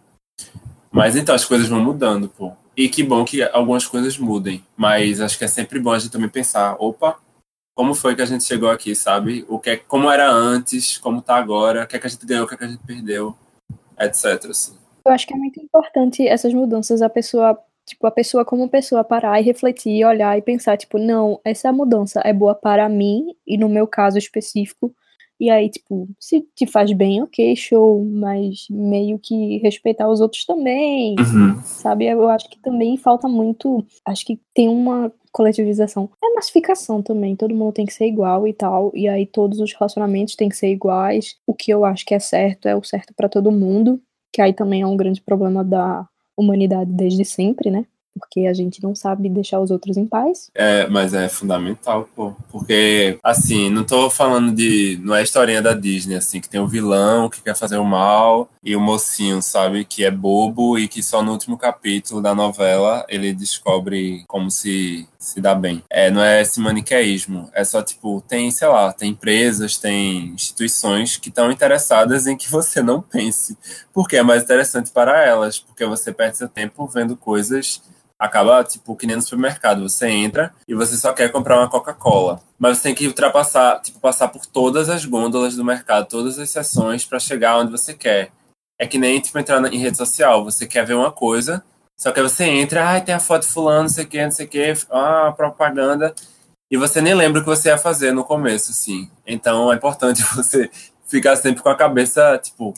Mas 0.90 1.16
então 1.16 1.34
as 1.34 1.44
coisas 1.44 1.68
vão 1.68 1.80
mudando, 1.80 2.28
pô. 2.28 2.52
E 2.76 2.88
que 2.88 3.02
bom 3.02 3.24
que 3.24 3.42
algumas 3.42 3.86
coisas 3.86 4.16
mudem. 4.16 4.64
Mas 4.76 5.20
acho 5.20 5.36
que 5.36 5.44
é 5.44 5.48
sempre 5.48 5.78
bom 5.78 5.92
a 5.92 5.98
gente 5.98 6.12
também 6.12 6.28
pensar, 6.28 6.76
opa, 6.78 7.18
como 7.78 7.94
foi 7.94 8.16
que 8.16 8.22
a 8.22 8.26
gente 8.26 8.42
chegou 8.44 8.70
aqui, 8.70 8.94
sabe? 8.94 9.44
O 9.48 9.58
que 9.58 9.70
é, 9.70 9.76
como 9.76 10.10
era 10.10 10.28
antes, 10.28 10.98
como 10.98 11.22
tá 11.22 11.36
agora, 11.36 11.84
o 11.84 11.86
que 11.86 11.96
é 11.96 11.98
que 11.98 12.06
a 12.06 12.10
gente 12.10 12.26
ganhou, 12.26 12.44
o 12.44 12.48
que 12.48 12.54
é 12.54 12.56
que 12.56 12.64
a 12.64 12.68
gente 12.68 12.82
perdeu, 12.84 13.36
etc. 14.00 14.50
Assim. 14.50 14.76
Eu 15.04 15.12
acho 15.12 15.26
que 15.26 15.32
é 15.32 15.36
muito 15.36 15.60
importante 15.60 16.26
essas 16.26 16.52
mudanças, 16.52 17.02
a 17.02 17.08
pessoa, 17.08 17.56
tipo, 17.88 18.06
a 18.06 18.10
pessoa 18.10 18.44
como 18.44 18.68
pessoa 18.68 19.04
parar 19.04 19.40
e 19.40 19.44
refletir, 19.44 20.04
olhar 20.04 20.36
e 20.38 20.42
pensar, 20.42 20.76
tipo, 20.76 20.98
não, 20.98 21.40
essa 21.44 21.72
mudança 21.72 22.20
é 22.24 22.32
boa 22.32 22.54
para 22.54 22.88
mim 22.88 23.34
e 23.46 23.56
no 23.56 23.68
meu 23.68 23.86
caso 23.86 24.18
específico, 24.18 24.94
e 25.40 25.50
aí, 25.50 25.70
tipo, 25.70 26.08
se 26.18 26.44
te 26.54 26.66
faz 26.66 26.92
bem, 26.92 27.22
ok, 27.22 27.54
show, 27.54 28.04
mas 28.04 28.66
meio 28.68 29.20
que 29.20 29.58
respeitar 29.58 30.08
os 30.08 30.20
outros 30.20 30.44
também, 30.44 31.14
uhum. 31.16 31.62
sabe? 31.62 32.06
Eu 32.06 32.28
acho 32.28 32.50
que 32.50 32.58
também 32.58 32.96
falta 32.96 33.28
muito. 33.28 33.86
Acho 34.04 34.26
que 34.26 34.40
tem 34.52 34.68
uma 34.68 35.12
coletivização. 35.30 36.10
É 36.22 36.34
massificação 36.34 37.00
também, 37.00 37.36
todo 37.36 37.54
mundo 37.54 37.72
tem 37.72 37.86
que 37.86 37.92
ser 37.92 38.06
igual 38.06 38.48
e 38.48 38.52
tal, 38.52 38.90
e 38.94 39.08
aí 39.08 39.26
todos 39.26 39.60
os 39.60 39.72
relacionamentos 39.72 40.34
têm 40.34 40.48
que 40.48 40.56
ser 40.56 40.72
iguais. 40.72 41.36
O 41.46 41.54
que 41.54 41.70
eu 41.70 41.84
acho 41.84 42.04
que 42.04 42.14
é 42.14 42.18
certo 42.18 42.66
é 42.66 42.74
o 42.74 42.82
certo 42.82 43.14
para 43.14 43.28
todo 43.28 43.52
mundo, 43.52 44.02
que 44.32 44.42
aí 44.42 44.52
também 44.52 44.82
é 44.82 44.86
um 44.86 44.96
grande 44.96 45.22
problema 45.22 45.62
da 45.62 46.04
humanidade 46.38 46.92
desde 46.92 47.24
sempre, 47.24 47.70
né? 47.70 47.84
Porque 48.18 48.46
a 48.46 48.52
gente 48.52 48.82
não 48.82 48.94
sabe 48.94 49.28
deixar 49.28 49.60
os 49.60 49.70
outros 49.70 49.96
em 49.96 50.06
paz. 50.06 50.50
É, 50.54 50.86
mas 50.88 51.14
é 51.14 51.28
fundamental, 51.28 52.08
pô. 52.14 52.34
Porque, 52.50 53.18
assim, 53.22 53.70
não 53.70 53.84
tô 53.84 54.10
falando 54.10 54.54
de. 54.54 54.98
Não 55.02 55.14
é 55.14 55.20
a 55.20 55.22
historinha 55.22 55.62
da 55.62 55.74
Disney, 55.74 56.16
assim, 56.16 56.40
que 56.40 56.48
tem 56.48 56.60
o 56.60 56.64
um 56.64 56.68
vilão 56.68 57.28
que 57.28 57.42
quer 57.42 57.56
fazer 57.56 57.78
o 57.78 57.84
mal 57.84 58.48
e 58.62 58.74
o 58.76 58.80
mocinho, 58.80 59.40
sabe, 59.40 59.84
que 59.84 60.04
é 60.04 60.10
bobo 60.10 60.78
e 60.78 60.88
que 60.88 61.02
só 61.02 61.22
no 61.22 61.32
último 61.32 61.56
capítulo 61.56 62.20
da 62.20 62.34
novela 62.34 63.06
ele 63.08 63.32
descobre 63.32 64.24
como 64.26 64.50
se 64.50 65.06
se 65.18 65.40
dá 65.40 65.54
bem. 65.54 65.82
É, 65.90 66.10
não 66.10 66.22
é 66.22 66.40
esse 66.40 66.60
maniqueísmo. 66.60 67.50
É 67.52 67.64
só, 67.64 67.82
tipo, 67.82 68.22
tem, 68.22 68.50
sei 68.50 68.68
lá, 68.68 68.92
tem 68.92 69.10
empresas, 69.10 69.76
tem 69.76 70.28
instituições 70.28 71.16
que 71.16 71.28
estão 71.28 71.50
interessadas 71.50 72.26
em 72.26 72.36
que 72.36 72.48
você 72.50 72.80
não 72.82 73.02
pense. 73.02 73.58
Porque 73.92 74.16
é 74.16 74.22
mais 74.22 74.44
interessante 74.44 74.90
para 74.90 75.24
elas. 75.24 75.58
Porque 75.58 75.84
você 75.84 76.12
perde 76.12 76.38
seu 76.38 76.48
tempo 76.48 76.86
vendo 76.86 77.16
coisas 77.16 77.82
acaba, 78.18 78.64
tipo, 78.64 78.96
que 78.96 79.06
nem 79.06 79.16
no 79.16 79.22
supermercado. 79.22 79.88
Você 79.88 80.08
entra 80.08 80.52
e 80.66 80.74
você 80.74 80.96
só 80.96 81.12
quer 81.12 81.30
comprar 81.30 81.58
uma 81.58 81.68
Coca-Cola. 81.68 82.40
Mas 82.58 82.78
você 82.78 82.84
tem 82.84 82.94
que 82.94 83.06
ultrapassar, 83.06 83.80
tipo, 83.80 84.00
passar 84.00 84.28
por 84.28 84.44
todas 84.44 84.88
as 84.88 85.04
gôndolas 85.04 85.54
do 85.54 85.64
mercado, 85.64 86.08
todas 86.08 86.38
as 86.38 86.50
seções 86.50 87.04
para 87.04 87.20
chegar 87.20 87.58
onde 87.58 87.70
você 87.70 87.94
quer. 87.94 88.32
É 88.78 88.86
que 88.86 88.98
nem, 88.98 89.20
tipo, 89.20 89.38
entrar 89.38 89.64
em 89.72 89.78
rede 89.78 89.96
social. 89.96 90.44
Você 90.44 90.66
quer 90.66 90.84
ver 90.84 90.94
uma 90.94 91.12
coisa, 91.12 91.62
só 91.96 92.12
que 92.12 92.22
você 92.22 92.44
entra, 92.44 92.96
ah, 92.96 93.00
tem 93.00 93.14
a 93.14 93.20
foto 93.20 93.46
fulano, 93.46 93.82
não 93.82 93.88
sei 93.88 94.04
o 94.04 94.08
que, 94.08 94.22
não 94.22 94.30
sei 94.30 94.46
o 94.46 94.48
que, 94.48 94.72
ah, 94.90 95.32
propaganda. 95.36 96.14
E 96.70 96.76
você 96.76 97.00
nem 97.00 97.14
lembra 97.14 97.40
o 97.40 97.44
que 97.44 97.50
você 97.50 97.68
ia 97.70 97.78
fazer 97.78 98.12
no 98.12 98.24
começo, 98.24 98.70
assim. 98.70 99.10
Então 99.26 99.72
é 99.72 99.76
importante 99.76 100.22
você 100.34 100.70
ficar 101.06 101.36
sempre 101.36 101.62
com 101.62 101.68
a 101.68 101.76
cabeça, 101.76 102.38
tipo, 102.38 102.74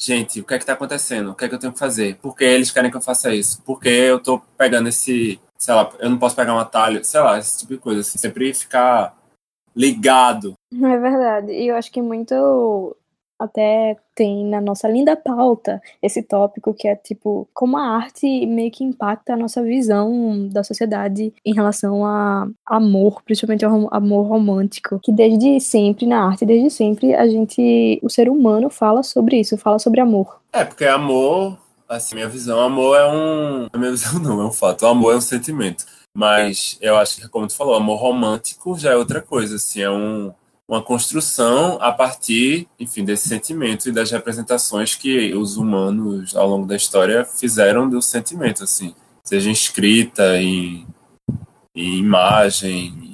gente, 0.00 0.40
o 0.40 0.44
que 0.44 0.54
é 0.54 0.58
que 0.58 0.64
tá 0.64 0.72
acontecendo? 0.72 1.30
O 1.30 1.34
que 1.34 1.44
é 1.44 1.48
que 1.48 1.54
eu 1.54 1.58
tenho 1.58 1.72
que 1.72 1.78
fazer? 1.78 2.16
Por 2.16 2.34
que 2.34 2.44
eles 2.44 2.70
querem 2.70 2.90
que 2.90 2.96
eu 2.96 3.02
faça 3.02 3.34
isso? 3.34 3.60
Por 3.62 3.78
que 3.78 3.88
eu 3.88 4.18
tô 4.18 4.40
pegando 4.56 4.88
esse, 4.88 5.38
sei 5.58 5.74
lá, 5.74 5.92
eu 5.98 6.08
não 6.08 6.18
posso 6.18 6.34
pegar 6.34 6.54
um 6.54 6.58
atalho, 6.58 7.04
sei 7.04 7.20
lá, 7.20 7.38
esse 7.38 7.58
tipo 7.58 7.74
de 7.74 7.78
coisa, 7.78 8.00
assim, 8.00 8.18
sempre 8.18 8.54
ficar 8.54 9.14
ligado. 9.76 10.54
É 10.72 10.98
verdade. 10.98 11.52
E 11.52 11.68
eu 11.68 11.76
acho 11.76 11.92
que 11.92 12.00
muito 12.00 12.96
até 13.40 13.96
tem 14.14 14.44
na 14.44 14.60
nossa 14.60 14.86
linda 14.86 15.16
pauta 15.16 15.80
esse 16.02 16.22
tópico 16.22 16.74
que 16.74 16.86
é 16.86 16.94
tipo 16.94 17.48
como 17.54 17.78
a 17.78 17.82
arte 17.82 18.46
meio 18.46 18.70
que 18.70 18.84
impacta 18.84 19.32
a 19.32 19.36
nossa 19.36 19.62
visão 19.62 20.46
da 20.48 20.62
sociedade 20.62 21.32
em 21.44 21.54
relação 21.54 22.04
a 22.04 22.46
amor, 22.66 23.22
principalmente 23.22 23.64
ao 23.64 23.88
amor 23.92 24.26
romântico, 24.26 25.00
que 25.02 25.10
desde 25.10 25.58
sempre 25.58 26.06
na 26.06 26.26
arte, 26.26 26.44
desde 26.44 26.68
sempre 26.70 27.14
a 27.14 27.26
gente, 27.26 27.98
o 28.02 28.10
ser 28.10 28.28
humano 28.28 28.68
fala 28.68 29.02
sobre 29.02 29.40
isso, 29.40 29.56
fala 29.56 29.78
sobre 29.78 30.00
amor. 30.00 30.40
É, 30.52 30.64
porque 30.64 30.84
amor, 30.84 31.58
assim, 31.88 32.14
minha 32.14 32.28
visão, 32.28 32.60
amor 32.60 32.96
é 32.96 33.06
um, 33.06 33.68
a 33.72 33.78
minha 33.78 33.90
visão 33.90 34.18
não, 34.20 34.40
é 34.40 34.44
um 34.44 34.52
fato, 34.52 34.86
amor 34.86 35.14
é 35.14 35.16
um 35.16 35.22
sentimento. 35.22 35.84
Mas 36.14 36.76
eu 36.80 36.96
acho 36.96 37.20
que, 37.20 37.28
como 37.28 37.46
tu 37.46 37.54
falou, 37.54 37.74
amor 37.74 38.00
romântico 38.00 38.76
já 38.76 38.90
é 38.90 38.96
outra 38.96 39.22
coisa, 39.22 39.56
assim, 39.56 39.80
é 39.80 39.90
um 39.90 40.32
uma 40.70 40.80
construção 40.80 41.78
a 41.80 41.90
partir, 41.90 42.68
enfim, 42.78 43.04
desse 43.04 43.28
sentimento 43.28 43.88
e 43.88 43.92
das 43.92 44.12
representações 44.12 44.94
que 44.94 45.34
os 45.34 45.56
humanos 45.56 46.36
ao 46.36 46.48
longo 46.48 46.64
da 46.64 46.76
história 46.76 47.24
fizeram 47.24 47.90
do 47.90 48.00
sentimento, 48.00 48.62
assim, 48.62 48.94
seja 49.24 49.50
em 49.50 49.52
escrita, 49.52 50.40
em, 50.40 50.86
em 51.74 51.98
imagem, 51.98 53.09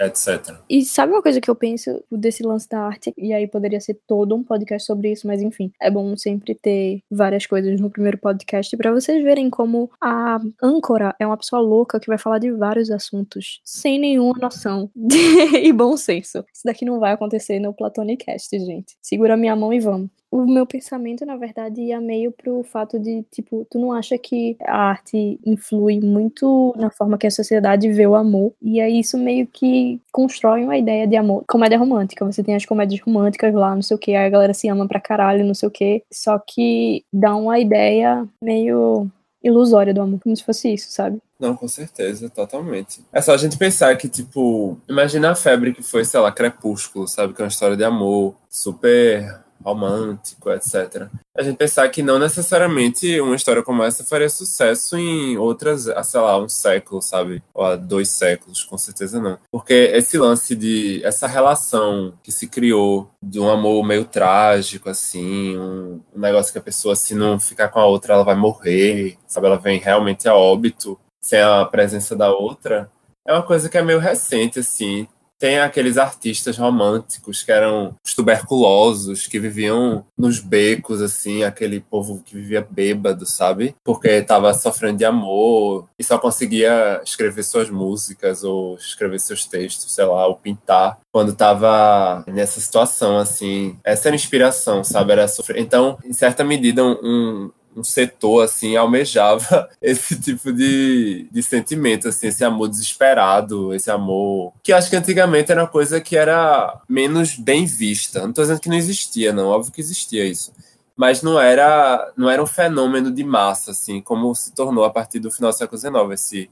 etc. 0.00 0.56
E 0.68 0.84
sabe 0.84 1.12
uma 1.12 1.22
coisa 1.22 1.40
que 1.40 1.50
eu 1.50 1.54
penso 1.54 2.02
desse 2.10 2.42
lance 2.42 2.68
da 2.68 2.80
arte? 2.80 3.12
E 3.16 3.32
aí 3.32 3.46
poderia 3.46 3.80
ser 3.80 3.98
todo 4.06 4.34
um 4.34 4.42
podcast 4.42 4.86
sobre 4.86 5.12
isso, 5.12 5.26
mas 5.26 5.40
enfim, 5.40 5.72
é 5.80 5.90
bom 5.90 6.16
sempre 6.16 6.54
ter 6.54 7.00
várias 7.10 7.46
coisas 7.46 7.80
no 7.80 7.90
primeiro 7.90 8.18
podcast 8.18 8.76
para 8.76 8.92
vocês 8.92 9.22
verem 9.22 9.50
como 9.50 9.90
a 10.00 10.38
âncora 10.62 11.14
é 11.18 11.26
uma 11.26 11.36
pessoa 11.36 11.60
louca 11.60 12.00
que 12.00 12.08
vai 12.08 12.18
falar 12.18 12.38
de 12.38 12.50
vários 12.52 12.90
assuntos 12.90 13.60
sem 13.64 13.98
nenhuma 13.98 14.38
noção 14.40 14.90
e 15.62 15.72
bom 15.72 15.96
senso. 15.96 16.44
Isso 16.52 16.62
daqui 16.64 16.84
não 16.84 16.98
vai 16.98 17.12
acontecer 17.12 17.58
no 17.58 17.72
Platonicast, 17.72 18.58
gente. 18.58 18.96
Segura 19.00 19.36
minha 19.36 19.54
mão 19.54 19.72
e 19.72 19.80
vamos 19.80 20.10
o 20.34 20.44
meu 20.50 20.66
pensamento, 20.66 21.24
na 21.24 21.36
verdade, 21.36 21.80
ia 21.80 22.00
meio 22.00 22.32
pro 22.32 22.64
fato 22.64 22.98
de, 22.98 23.22
tipo, 23.30 23.64
tu 23.70 23.78
não 23.78 23.92
acha 23.92 24.18
que 24.18 24.56
a 24.66 24.76
arte 24.76 25.38
influi 25.46 26.00
muito 26.00 26.74
na 26.76 26.90
forma 26.90 27.16
que 27.16 27.28
a 27.28 27.30
sociedade 27.30 27.88
vê 27.92 28.04
o 28.04 28.16
amor? 28.16 28.52
E 28.60 28.80
aí 28.80 28.98
isso 28.98 29.16
meio 29.16 29.46
que 29.46 30.00
constrói 30.10 30.64
uma 30.64 30.76
ideia 30.76 31.06
de 31.06 31.14
amor. 31.14 31.44
Comédia 31.46 31.78
romântica, 31.78 32.24
você 32.24 32.42
tem 32.42 32.56
as 32.56 32.66
comédias 32.66 33.00
românticas 33.00 33.54
lá, 33.54 33.76
não 33.76 33.82
sei 33.82 33.94
o 33.96 34.00
que, 34.00 34.16
a 34.16 34.28
galera 34.28 34.52
se 34.52 34.68
ama 34.68 34.88
pra 34.88 35.00
caralho, 35.00 35.46
não 35.46 35.54
sei 35.54 35.68
o 35.68 35.72
que. 35.72 36.02
Só 36.12 36.36
que 36.36 37.04
dá 37.12 37.36
uma 37.36 37.60
ideia 37.60 38.26
meio 38.42 39.08
ilusória 39.40 39.94
do 39.94 40.02
amor, 40.02 40.18
como 40.20 40.36
se 40.36 40.42
fosse 40.42 40.74
isso, 40.74 40.90
sabe? 40.90 41.20
Não, 41.38 41.54
com 41.54 41.68
certeza, 41.68 42.28
totalmente. 42.28 43.04
É 43.12 43.20
só 43.20 43.34
a 43.34 43.36
gente 43.36 43.56
pensar 43.56 43.94
que, 43.96 44.08
tipo, 44.08 44.78
imagina 44.88 45.30
a 45.30 45.36
febre 45.36 45.72
que 45.72 45.82
foi, 45.82 46.04
sei 46.04 46.18
lá, 46.18 46.32
Crepúsculo, 46.32 47.06
sabe? 47.06 47.34
Que 47.34 47.42
é 47.42 47.44
uma 47.44 47.48
história 47.48 47.76
de 47.76 47.84
amor 47.84 48.34
super 48.48 49.43
romântico, 49.64 50.50
etc. 50.50 51.08
A 51.36 51.42
gente 51.42 51.56
pensar 51.56 51.88
que 51.88 52.02
não 52.02 52.18
necessariamente 52.18 53.20
uma 53.20 53.34
história 53.34 53.62
como 53.62 53.82
essa 53.82 54.04
faria 54.04 54.28
sucesso 54.28 54.96
em 54.96 55.38
outras, 55.38 55.88
sei 56.04 56.20
lá, 56.20 56.38
um 56.38 56.48
século, 56.48 57.00
sabe? 57.00 57.42
Ou 57.54 57.64
há 57.64 57.76
dois 57.76 58.10
séculos, 58.10 58.62
com 58.62 58.76
certeza 58.76 59.20
não. 59.20 59.38
Porque 59.50 59.72
esse 59.72 60.18
lance 60.18 60.54
de. 60.54 61.00
essa 61.04 61.26
relação 61.26 62.12
que 62.22 62.30
se 62.30 62.46
criou 62.46 63.10
de 63.22 63.40
um 63.40 63.48
amor 63.48 63.84
meio 63.84 64.04
trágico, 64.04 64.90
assim, 64.90 65.56
um, 65.56 66.00
um 66.14 66.20
negócio 66.20 66.52
que 66.52 66.58
a 66.58 66.62
pessoa, 66.62 66.94
se 66.94 67.14
não 67.14 67.40
ficar 67.40 67.68
com 67.68 67.80
a 67.80 67.86
outra, 67.86 68.14
ela 68.14 68.24
vai 68.24 68.36
morrer, 68.36 69.16
sabe? 69.26 69.46
Ela 69.46 69.58
vem 69.58 69.78
realmente 69.78 70.28
a 70.28 70.34
óbito 70.34 70.98
sem 71.20 71.40
a 71.40 71.64
presença 71.64 72.14
da 72.14 72.30
outra. 72.30 72.90
É 73.26 73.32
uma 73.32 73.42
coisa 73.42 73.70
que 73.70 73.78
é 73.78 73.82
meio 73.82 73.98
recente, 73.98 74.58
assim 74.58 75.08
tem 75.44 75.58
aqueles 75.58 75.98
artistas 75.98 76.56
românticos 76.56 77.42
que 77.42 77.52
eram 77.52 77.94
os 78.02 78.14
tuberculosos, 78.14 79.26
que 79.26 79.38
viviam 79.38 80.02
nos 80.16 80.40
becos, 80.40 81.02
assim, 81.02 81.44
aquele 81.44 81.80
povo 81.80 82.22
que 82.24 82.34
vivia 82.34 82.66
bêbado, 82.70 83.26
sabe? 83.26 83.76
Porque 83.84 84.08
estava 84.08 84.54
sofrendo 84.54 84.96
de 84.96 85.04
amor 85.04 85.86
e 85.98 86.02
só 86.02 86.16
conseguia 86.16 86.98
escrever 87.04 87.42
suas 87.42 87.68
músicas 87.68 88.42
ou 88.42 88.76
escrever 88.76 89.20
seus 89.20 89.44
textos, 89.44 89.94
sei 89.94 90.06
lá, 90.06 90.26
ou 90.26 90.36
pintar 90.36 90.98
quando 91.12 91.32
estava 91.32 92.24
nessa 92.26 92.58
situação, 92.58 93.18
assim. 93.18 93.78
Essa 93.84 94.08
era 94.08 94.14
a 94.14 94.16
inspiração, 94.16 94.82
sabe? 94.82 95.12
Era 95.12 95.28
sofrer. 95.28 95.60
Então, 95.60 95.98
em 96.02 96.14
certa 96.14 96.42
medida, 96.42 96.82
um, 96.82 97.50
um 97.76 97.84
setor 97.84 98.44
assim 98.44 98.76
almejava 98.76 99.68
esse 99.80 100.18
tipo 100.20 100.52
de, 100.52 101.28
de 101.30 101.42
sentimento, 101.42 102.08
assim, 102.08 102.28
esse 102.28 102.44
amor 102.44 102.68
desesperado, 102.68 103.74
esse 103.74 103.90
amor 103.90 104.52
que 104.62 104.72
acho 104.72 104.90
que 104.90 104.96
antigamente 104.96 105.50
era 105.50 105.62
uma 105.62 105.68
coisa 105.68 106.00
que 106.00 106.16
era 106.16 106.80
menos 106.88 107.36
bem 107.36 107.66
vista. 107.66 108.20
Não 108.22 108.30
estou 108.30 108.44
dizendo 108.44 108.60
que 108.60 108.68
não 108.68 108.76
existia, 108.76 109.32
não, 109.32 109.48
óbvio 109.48 109.72
que 109.72 109.80
existia 109.80 110.24
isso. 110.24 110.52
Mas 110.96 111.22
não 111.22 111.40
era, 111.40 112.12
não 112.16 112.30
era 112.30 112.42
um 112.42 112.46
fenômeno 112.46 113.10
de 113.10 113.24
massa, 113.24 113.72
assim, 113.72 114.00
como 114.00 114.34
se 114.34 114.54
tornou 114.54 114.84
a 114.84 114.90
partir 114.90 115.18
do 115.18 115.30
final 115.30 115.50
do 115.50 115.56
século 115.56 115.78
XIX, 115.78 115.94
esse, 116.12 116.50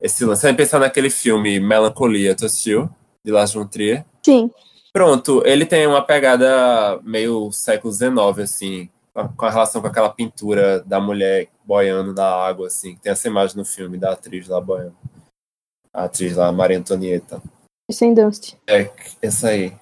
esse 0.00 0.24
lance. 0.24 0.42
Você 0.42 0.52
pensar 0.52 0.78
naquele 0.78 1.08
filme 1.08 1.58
Melancolia, 1.58 2.34
tu 2.34 2.44
assistiu? 2.44 2.90
De 3.24 3.32
Lars 3.32 3.52
von 3.52 3.66
Trier? 3.66 4.04
Sim. 4.22 4.50
Pronto, 4.92 5.42
ele 5.46 5.64
tem 5.64 5.86
uma 5.86 6.02
pegada 6.02 7.00
meio 7.02 7.50
século 7.52 7.92
XIX, 7.92 8.38
assim, 8.42 8.90
com 9.26 9.44
a 9.44 9.50
relação 9.50 9.80
com 9.80 9.88
aquela 9.88 10.10
pintura 10.10 10.80
da 10.80 11.00
mulher 11.00 11.48
boiando 11.64 12.12
na 12.12 12.26
água, 12.26 12.66
assim. 12.66 12.96
Tem 12.96 13.12
essa 13.12 13.28
imagem 13.28 13.56
no 13.56 13.64
filme 13.64 13.98
da 13.98 14.12
atriz 14.12 14.46
lá 14.48 14.60
boiando. 14.60 14.96
A 15.92 16.04
atriz 16.04 16.36
lá, 16.36 16.52
Maria 16.52 16.78
Antonieta. 16.78 17.42
Sem 17.90 18.12
Dust. 18.12 18.54
É, 18.66 18.90
essa 19.22 19.48
aí. 19.48 19.74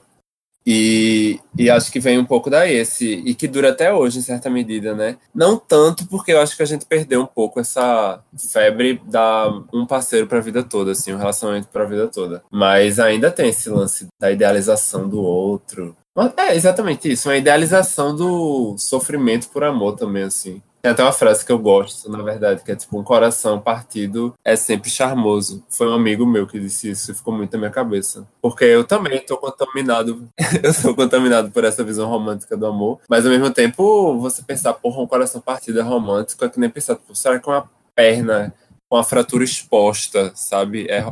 E, 0.67 1.39
e 1.57 1.71
acho 1.71 1.93
que 1.93 2.01
vem 2.01 2.19
um 2.19 2.25
pouco 2.25 2.51
daí, 2.51 2.75
esse, 2.75 3.07
e 3.07 3.37
que 3.37 3.47
dura 3.47 3.71
até 3.71 3.93
hoje, 3.95 4.19
em 4.19 4.23
certa 4.23 4.51
medida, 4.51 4.97
né? 4.97 5.17
Não 5.33 5.57
tanto 5.57 6.09
porque 6.09 6.33
eu 6.33 6.41
acho 6.41 6.57
que 6.57 6.63
a 6.63 6.67
gente 6.67 6.85
perdeu 6.85 7.23
um 7.23 7.27
pouco 7.27 7.61
essa 7.61 8.21
febre 8.51 9.01
da 9.07 9.49
um 9.73 9.87
parceiro 9.87 10.27
para 10.27 10.39
a 10.39 10.43
vida 10.43 10.65
toda, 10.65 10.91
assim, 10.91 11.15
um 11.15 11.19
relacionamento 11.19 11.69
para 11.69 11.85
a 11.85 11.87
vida 11.87 12.09
toda. 12.09 12.43
Mas 12.51 12.99
ainda 12.99 13.31
tem 13.31 13.51
esse 13.51 13.71
lance 13.71 14.09
da 14.21 14.33
idealização 14.33 15.09
do 15.09 15.23
outro, 15.23 15.97
é 16.37 16.55
exatamente 16.55 17.11
isso, 17.11 17.29
uma 17.29 17.37
idealização 17.37 18.15
do 18.17 18.77
sofrimento 18.79 19.49
por 19.49 19.63
amor 19.63 19.97
também, 19.97 20.23
assim. 20.25 20.63
Tem 20.87 20.93
até 20.93 21.03
uma 21.03 21.13
frase 21.13 21.45
que 21.45 21.51
eu 21.51 21.59
gosto, 21.59 22.09
na 22.09 22.23
verdade, 22.23 22.63
que 22.63 22.71
é 22.71 22.77
tipo, 22.77 22.97
um 22.97 23.03
coração 23.03 23.61
partido 23.61 24.33
é 24.45 24.55
sempre 24.55 24.89
charmoso. 24.89 25.65
Foi 25.69 25.89
um 25.89 25.93
amigo 25.93 26.25
meu 26.25 26.47
que 26.47 26.61
disse 26.61 26.91
isso 26.91 27.11
e 27.11 27.15
ficou 27.15 27.35
muito 27.35 27.53
na 27.55 27.59
minha 27.59 27.73
cabeça. 27.73 28.25
Porque 28.41 28.65
eu 28.65 28.85
também 28.85 29.19
tô 29.19 29.37
contaminado, 29.37 30.29
eu 30.63 30.73
sou 30.73 30.95
contaminado 30.95 31.51
por 31.51 31.65
essa 31.65 31.83
visão 31.83 32.09
romântica 32.09 32.57
do 32.57 32.67
amor, 32.67 33.01
mas 33.09 33.27
ao 33.27 33.33
mesmo 33.33 33.51
tempo, 33.51 34.17
você 34.21 34.43
pensar, 34.43 34.75
porra, 34.75 35.03
um 35.03 35.09
coração 35.09 35.41
partido 35.41 35.81
é 35.81 35.83
romântico, 35.83 36.45
é 36.45 36.49
que 36.49 36.61
nem 36.61 36.71
pensar, 36.71 36.95
tipo, 36.95 37.17
será 37.17 37.41
que 37.41 37.49
uma 37.49 37.69
perna 37.93 38.55
com 38.89 38.97
a 38.97 39.03
fratura 39.03 39.43
exposta, 39.43 40.31
sabe, 40.37 40.87
é, 40.89 41.05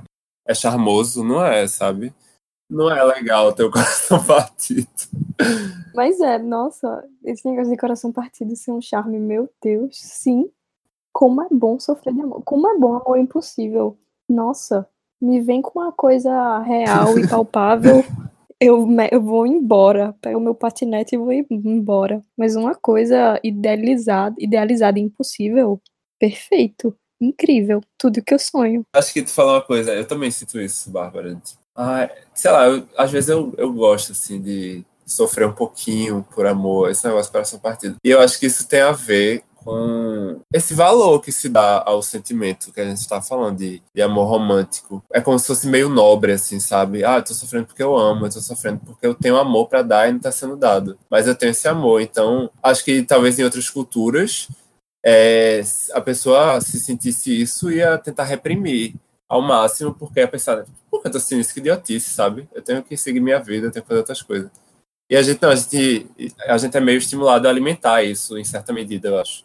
é 0.46 0.54
charmoso? 0.54 1.24
Não 1.24 1.44
é, 1.44 1.66
sabe? 1.66 2.14
Não 2.68 2.90
é 2.90 3.02
legal 3.02 3.52
ter 3.52 3.64
o 3.64 3.70
coração 3.72 4.24
partido. 4.24 4.88
Mas 5.94 6.20
é, 6.20 6.38
nossa, 6.38 7.04
esse 7.24 7.48
negócio 7.48 7.70
de 7.70 7.76
coração 7.78 8.12
partido 8.12 8.56
ser 8.56 8.72
um 8.72 8.80
charme, 8.80 9.18
meu 9.18 9.48
Deus, 9.62 9.98
sim. 10.00 10.50
Como 11.12 11.42
é 11.42 11.46
bom 11.50 11.78
sofrer 11.78 12.12
de 12.12 12.20
amor. 12.20 12.42
Como 12.44 12.68
é 12.68 12.78
bom 12.78 12.96
amor 12.96 13.18
impossível. 13.18 13.96
Nossa, 14.28 14.88
me 15.20 15.40
vem 15.40 15.62
com 15.62 15.78
uma 15.78 15.92
coisa 15.92 16.58
real 16.60 17.18
e 17.18 17.28
palpável. 17.28 18.04
eu, 18.60 18.88
eu 19.12 19.22
vou 19.22 19.46
embora. 19.46 20.14
Pego 20.20 20.40
meu 20.40 20.54
patinete 20.54 21.14
e 21.14 21.18
vou 21.18 21.32
embora. 21.32 22.24
Mas 22.36 22.56
uma 22.56 22.74
coisa 22.74 23.38
idealizada, 23.44 24.34
idealizada 24.38 24.98
e 24.98 25.02
impossível, 25.02 25.80
perfeito. 26.18 26.96
Incrível. 27.20 27.80
Tudo 27.96 28.22
que 28.22 28.34
eu 28.34 28.38
sonho. 28.38 28.84
Acho 28.92 29.12
que 29.12 29.22
tu 29.22 29.30
falou 29.30 29.54
uma 29.54 29.62
coisa, 29.62 29.94
eu 29.94 30.06
também 30.06 30.30
sinto 30.30 30.60
isso, 30.60 30.90
Bárbara. 30.90 31.40
Ah, 31.76 32.08
sei 32.32 32.50
lá, 32.50 32.66
eu, 32.66 32.86
às 32.96 33.10
vezes 33.10 33.30
eu, 33.30 33.52
eu 33.56 33.72
gosto, 33.72 34.12
assim, 34.12 34.40
de 34.40 34.84
sofrer 35.06 35.46
um 35.46 35.52
pouquinho 35.52 36.26
por 36.34 36.46
amor, 36.46 36.90
esse 36.90 37.06
negócio 37.06 37.30
coração 37.30 37.58
partido. 37.58 37.96
E 38.02 38.10
eu 38.10 38.20
acho 38.20 38.38
que 38.38 38.46
isso 38.46 38.66
tem 38.66 38.80
a 38.80 38.92
ver 38.92 39.44
com 39.64 40.40
esse 40.52 40.74
valor 40.74 41.20
que 41.20 41.32
se 41.32 41.48
dá 41.48 41.82
ao 41.84 42.02
sentimento 42.02 42.70
que 42.70 42.80
a 42.80 42.84
gente 42.84 42.98
está 42.98 43.20
falando 43.22 43.58
de, 43.58 43.82
de 43.94 44.02
amor 44.02 44.26
romântico. 44.26 45.02
É 45.12 45.20
como 45.20 45.38
se 45.38 45.46
fosse 45.46 45.66
meio 45.66 45.88
nobre, 45.88 46.32
assim, 46.32 46.60
sabe? 46.60 47.04
Ah, 47.04 47.16
eu 47.16 47.24
tô 47.24 47.32
sofrendo 47.32 47.66
porque 47.66 47.82
eu 47.82 47.96
amo, 47.96 48.26
eu 48.26 48.30
tô 48.30 48.40
sofrendo 48.40 48.80
porque 48.84 49.06
eu 49.06 49.14
tenho 49.14 49.36
amor 49.36 49.68
para 49.68 49.82
dar 49.82 50.08
e 50.08 50.12
não 50.12 50.20
tá 50.20 50.30
sendo 50.30 50.56
dado. 50.56 50.98
Mas 51.10 51.26
eu 51.26 51.34
tenho 51.34 51.50
esse 51.50 51.66
amor, 51.66 52.02
então 52.02 52.50
acho 52.62 52.84
que 52.84 53.02
talvez 53.02 53.38
em 53.38 53.44
outras 53.44 53.70
culturas 53.70 54.48
é, 55.04 55.62
a 55.92 56.00
pessoa 56.00 56.60
se 56.60 56.78
sentisse 56.80 57.40
isso 57.40 57.70
ia 57.70 57.98
tentar 57.98 58.24
reprimir 58.24 58.94
ao 59.28 59.40
máximo, 59.42 59.94
porque 59.94 60.20
a 60.20 60.28
pessoa, 60.28 60.64
por 60.90 61.00
que 61.00 61.08
eu 61.08 61.12
tô 61.12 61.18
assistindo 61.18 61.40
isso? 61.40 61.54
Que 61.54 61.60
idiotice, 61.60 62.10
sabe? 62.10 62.48
Eu 62.52 62.62
tenho 62.62 62.82
que 62.82 62.96
seguir 62.96 63.20
minha 63.20 63.38
vida, 63.38 63.66
eu 63.66 63.70
tenho 63.70 63.82
que 63.82 63.88
fazer 63.88 64.00
outras 64.00 64.22
coisas. 64.22 64.50
E 65.10 65.16
a 65.16 65.22
gente, 65.22 65.40
não, 65.42 65.50
a 65.50 65.54
gente, 65.54 66.06
a 66.46 66.58
gente 66.58 66.76
é 66.76 66.80
meio 66.80 66.98
estimulado 66.98 67.46
a 67.46 67.50
alimentar 67.50 68.02
isso, 68.02 68.38
em 68.38 68.44
certa 68.44 68.72
medida, 68.72 69.08
eu 69.08 69.18
acho. 69.18 69.44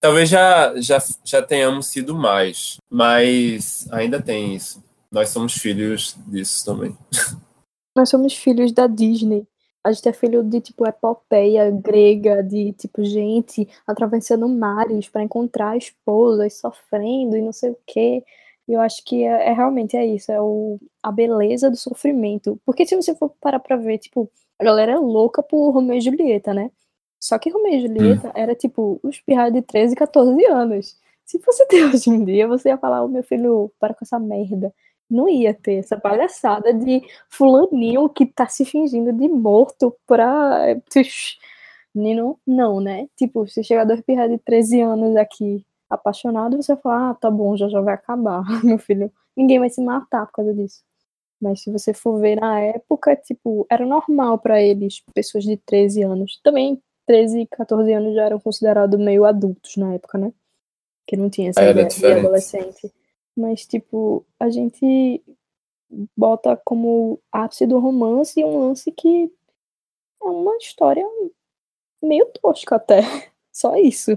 Talvez 0.00 0.28
já, 0.28 0.74
já, 0.80 0.98
já 1.24 1.42
tenhamos 1.42 1.88
sido 1.88 2.14
mais, 2.14 2.78
mas 2.88 3.86
ainda 3.92 4.22
tem 4.22 4.54
isso. 4.54 4.82
Nós 5.12 5.28
somos 5.30 5.54
filhos 5.54 6.16
disso 6.26 6.64
também. 6.64 6.96
Nós 7.96 8.08
somos 8.08 8.34
filhos 8.34 8.72
da 8.72 8.86
Disney. 8.86 9.46
A 9.82 9.92
gente 9.92 10.08
é 10.08 10.12
filho 10.12 10.44
de, 10.44 10.60
tipo, 10.60 10.86
epopeia 10.86 11.70
grega, 11.70 12.42
de, 12.42 12.72
tipo, 12.72 13.02
gente 13.02 13.68
atravessando 13.86 14.48
mares 14.48 15.08
para 15.08 15.22
encontrar 15.22 15.76
esposas, 15.76 16.54
sofrendo 16.54 17.36
e 17.36 17.42
não 17.42 17.52
sei 17.52 17.70
o 17.70 17.78
quê. 17.86 18.24
E 18.70 18.72
eu 18.72 18.80
acho 18.80 19.04
que 19.04 19.24
é, 19.24 19.48
é, 19.48 19.52
realmente 19.52 19.96
é 19.96 20.06
isso, 20.06 20.30
é 20.30 20.40
o, 20.40 20.78
a 21.02 21.10
beleza 21.10 21.68
do 21.68 21.76
sofrimento. 21.76 22.56
Porque 22.64 22.86
se 22.86 22.94
você 22.94 23.12
for 23.16 23.34
parar 23.40 23.58
pra 23.58 23.76
ver, 23.76 23.98
tipo, 23.98 24.30
a 24.60 24.62
galera 24.62 24.92
é 24.92 24.96
louca 24.96 25.42
por 25.42 25.72
Romeu 25.72 25.96
e 25.96 26.00
Julieta, 26.00 26.54
né? 26.54 26.70
Só 27.18 27.36
que 27.36 27.50
Romeu 27.50 27.72
e 27.72 27.80
Julieta 27.80 28.28
hum. 28.28 28.32
era, 28.32 28.54
tipo, 28.54 29.00
os 29.02 29.18
pirralhos 29.20 29.54
de 29.54 29.62
13, 29.62 29.96
14 29.96 30.44
anos. 30.46 30.96
Se 31.26 31.40
fosse 31.40 31.66
ter 31.66 31.84
hoje 31.84 32.10
em 32.10 32.24
dia, 32.24 32.46
você 32.46 32.68
ia 32.68 32.78
falar, 32.78 33.02
o 33.02 33.06
oh, 33.06 33.08
meu 33.08 33.24
filho, 33.24 33.72
para 33.80 33.92
com 33.92 34.04
essa 34.04 34.20
merda. 34.20 34.72
Não 35.10 35.28
ia 35.28 35.52
ter 35.52 35.74
essa 35.80 35.98
palhaçada 35.98 36.72
de 36.72 37.02
fulaninho 37.28 38.08
que 38.08 38.24
tá 38.24 38.46
se 38.46 38.64
fingindo 38.64 39.12
de 39.12 39.28
morto 39.28 39.96
pra... 40.06 40.76
Nino, 41.92 42.38
não, 42.46 42.80
né? 42.80 43.08
Tipo, 43.16 43.48
se 43.48 43.64
chegar 43.64 43.82
dois 43.82 44.00
pirralhos 44.00 44.36
de 44.38 44.44
13 44.44 44.80
anos 44.80 45.16
aqui 45.16 45.66
apaixonado, 45.90 46.56
você 46.56 46.76
fala, 46.76 47.10
ah, 47.10 47.14
tá 47.14 47.30
bom, 47.30 47.56
já 47.56 47.68
já 47.68 47.80
vai 47.80 47.94
acabar, 47.94 48.44
meu 48.64 48.78
filho. 48.78 49.12
Ninguém 49.36 49.58
vai 49.58 49.68
se 49.68 49.82
matar 49.82 50.26
por 50.26 50.32
causa 50.32 50.54
disso. 50.54 50.82
Mas 51.40 51.62
se 51.62 51.70
você 51.70 51.92
for 51.92 52.20
ver 52.20 52.36
na 52.38 52.60
época, 52.60 53.16
tipo, 53.16 53.66
era 53.70 53.84
normal 53.84 54.38
para 54.38 54.60
eles, 54.60 55.02
pessoas 55.14 55.44
de 55.44 55.56
13 55.56 56.02
anos. 56.02 56.38
Também 56.42 56.80
13 57.06 57.40
e 57.40 57.46
14 57.46 57.92
anos 57.92 58.14
já 58.14 58.26
eram 58.26 58.38
considerados 58.38 59.00
meio 59.00 59.24
adultos 59.24 59.76
na 59.76 59.94
época, 59.94 60.18
né? 60.18 60.32
Que 61.06 61.16
não 61.16 61.30
tinha 61.30 61.50
essa 61.50 61.62
ideia 61.62 61.88
de 61.88 62.06
adolescente. 62.06 62.92
Mas, 63.36 63.66
tipo, 63.66 64.24
a 64.38 64.50
gente 64.50 65.24
bota 66.16 66.56
como 66.64 67.20
ápice 67.32 67.66
do 67.66 67.78
romance 67.78 68.44
um 68.44 68.58
lance 68.60 68.92
que 68.92 69.32
é 70.22 70.26
uma 70.26 70.56
história 70.58 71.04
meio 72.02 72.26
tosca 72.26 72.76
até. 72.76 73.00
Só 73.50 73.76
isso. 73.76 74.16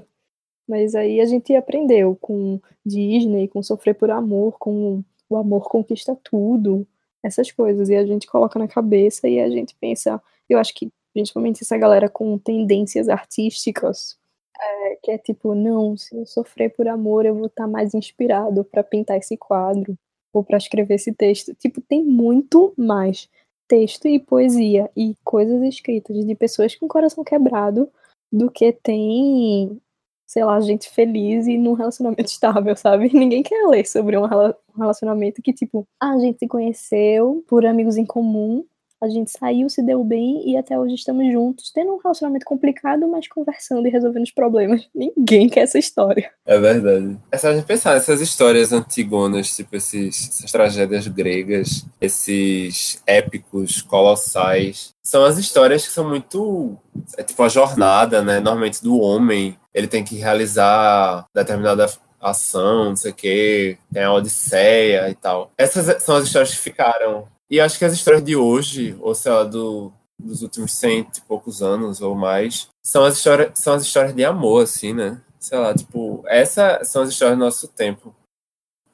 Mas 0.67 0.95
aí 0.95 1.19
a 1.19 1.25
gente 1.25 1.53
aprendeu 1.55 2.17
com 2.21 2.59
Disney, 2.85 3.47
com 3.47 3.61
Sofrer 3.61 3.95
por 3.95 4.09
Amor, 4.09 4.57
com 4.57 5.03
O 5.29 5.35
Amor 5.35 5.69
Conquista 5.69 6.17
Tudo, 6.23 6.87
essas 7.21 7.51
coisas. 7.51 7.89
E 7.89 7.95
a 7.95 8.05
gente 8.05 8.27
coloca 8.27 8.57
na 8.57 8.67
cabeça 8.67 9.27
e 9.27 9.39
a 9.39 9.49
gente 9.49 9.75
pensa. 9.75 10.21
Eu 10.49 10.57
acho 10.57 10.73
que 10.73 10.91
principalmente 11.13 11.63
essa 11.63 11.77
galera 11.77 12.09
com 12.09 12.37
tendências 12.37 13.07
artísticas, 13.07 14.17
é, 14.59 14.95
que 15.01 15.11
é 15.11 15.17
tipo, 15.17 15.53
não, 15.53 15.95
se 15.95 16.15
eu 16.15 16.25
sofrer 16.25 16.69
por 16.73 16.87
amor, 16.87 17.25
eu 17.25 17.35
vou 17.35 17.47
estar 17.47 17.67
mais 17.67 17.93
inspirado 17.93 18.63
para 18.63 18.83
pintar 18.83 19.17
esse 19.17 19.37
quadro 19.37 19.97
ou 20.33 20.43
para 20.43 20.57
escrever 20.57 20.95
esse 20.95 21.13
texto. 21.13 21.53
Tipo, 21.55 21.81
tem 21.81 22.03
muito 22.03 22.73
mais 22.75 23.29
texto 23.67 24.07
e 24.07 24.19
poesia 24.19 24.89
e 24.95 25.15
coisas 25.23 25.61
escritas 25.63 26.25
de 26.25 26.35
pessoas 26.35 26.75
com 26.75 26.87
coração 26.87 27.23
quebrado 27.23 27.89
do 28.31 28.49
que 28.49 28.71
tem, 28.73 29.79
sei 30.25 30.43
lá, 30.43 30.59
gente 30.61 30.89
feliz 30.89 31.47
e 31.47 31.57
num 31.57 31.73
relacionamento 31.73 32.25
estável, 32.29 32.75
sabe? 32.75 33.09
Ninguém 33.13 33.43
quer 33.43 33.67
ler 33.67 33.85
sobre 33.85 34.17
um 34.17 34.25
rela- 34.25 34.57
relacionamento 34.77 35.41
que, 35.41 35.53
tipo, 35.53 35.87
ah, 35.99 36.13
a 36.13 36.19
gente 36.19 36.39
se 36.39 36.47
conheceu 36.47 37.43
por 37.47 37.65
amigos 37.65 37.97
em 37.97 38.05
comum, 38.05 38.65
a 39.03 39.09
gente 39.09 39.31
saiu, 39.31 39.69
se 39.69 39.83
deu 39.83 40.01
bem 40.01 40.49
e 40.49 40.55
até 40.55 40.79
hoje 40.79 40.95
estamos 40.95 41.29
juntos, 41.29 41.71
tendo 41.71 41.93
um 41.93 41.97
relacionamento 41.97 42.45
complicado, 42.45 43.05
mas 43.09 43.27
conversando 43.27 43.85
e 43.85 43.91
resolvendo 43.91 44.23
os 44.23 44.31
problemas. 44.31 44.87
Ninguém 44.95 45.49
quer 45.49 45.61
essa 45.61 45.77
história. 45.77 46.31
É 46.45 46.57
verdade. 46.57 47.17
É 47.29 47.37
só 47.37 47.49
a 47.49 47.53
gente 47.53 47.65
pensar 47.65 47.95
nessas 47.95 48.21
histórias 48.21 48.71
antigonas, 48.71 49.53
tipo 49.53 49.75
esses, 49.75 50.29
essas 50.29 50.51
tragédias 50.51 51.05
gregas, 51.07 51.85
esses 51.99 53.03
épicos 53.05 53.81
colossais. 53.81 54.93
São 55.03 55.25
as 55.25 55.37
histórias 55.37 55.85
que 55.85 55.91
são 55.91 56.07
muito. 56.07 56.77
É 57.17 57.23
tipo 57.23 57.43
a 57.43 57.49
jornada, 57.49 58.21
né? 58.21 58.39
Normalmente 58.39 58.81
do 58.81 58.97
homem. 58.99 59.57
Ele 59.73 59.87
tem 59.87 60.03
que 60.03 60.15
realizar 60.15 61.27
determinada 61.33 61.89
ação, 62.23 62.85
não 62.85 62.95
sei 62.95 63.11
o 63.11 63.13
quê, 63.13 63.77
tem 63.91 64.03
a 64.03 64.13
Odisseia 64.13 65.09
e 65.09 65.15
tal. 65.15 65.51
Essas 65.57 66.01
são 66.03 66.15
as 66.15 66.25
histórias 66.25 66.51
que 66.51 66.59
ficaram. 66.59 67.27
E 67.53 67.59
acho 67.59 67.77
que 67.77 67.85
as 67.85 67.93
histórias 67.93 68.23
de 68.23 68.35
hoje, 68.35 68.97
ou 68.99 69.13
sei 69.13 69.31
lá, 69.31 69.43
do, 69.43 69.93
dos 70.19 70.41
últimos 70.41 70.73
cento 70.73 71.19
e 71.19 71.21
poucos 71.21 71.61
anos 71.61 72.01
ou 72.01 72.15
mais, 72.15 72.67
são 72.83 73.05
as 73.05 73.17
histórias, 73.17 73.51
são 73.59 73.75
as 73.75 73.83
histórias 73.83 74.15
de 74.15 74.25
amor, 74.25 74.63
assim, 74.63 74.91
né? 74.91 75.21
Sei 75.39 75.59
lá, 75.59 75.71
tipo, 75.71 76.23
essas 76.25 76.87
são 76.87 77.03
as 77.03 77.09
histórias 77.09 77.37
do 77.37 77.45
nosso 77.45 77.67
tempo. 77.67 78.11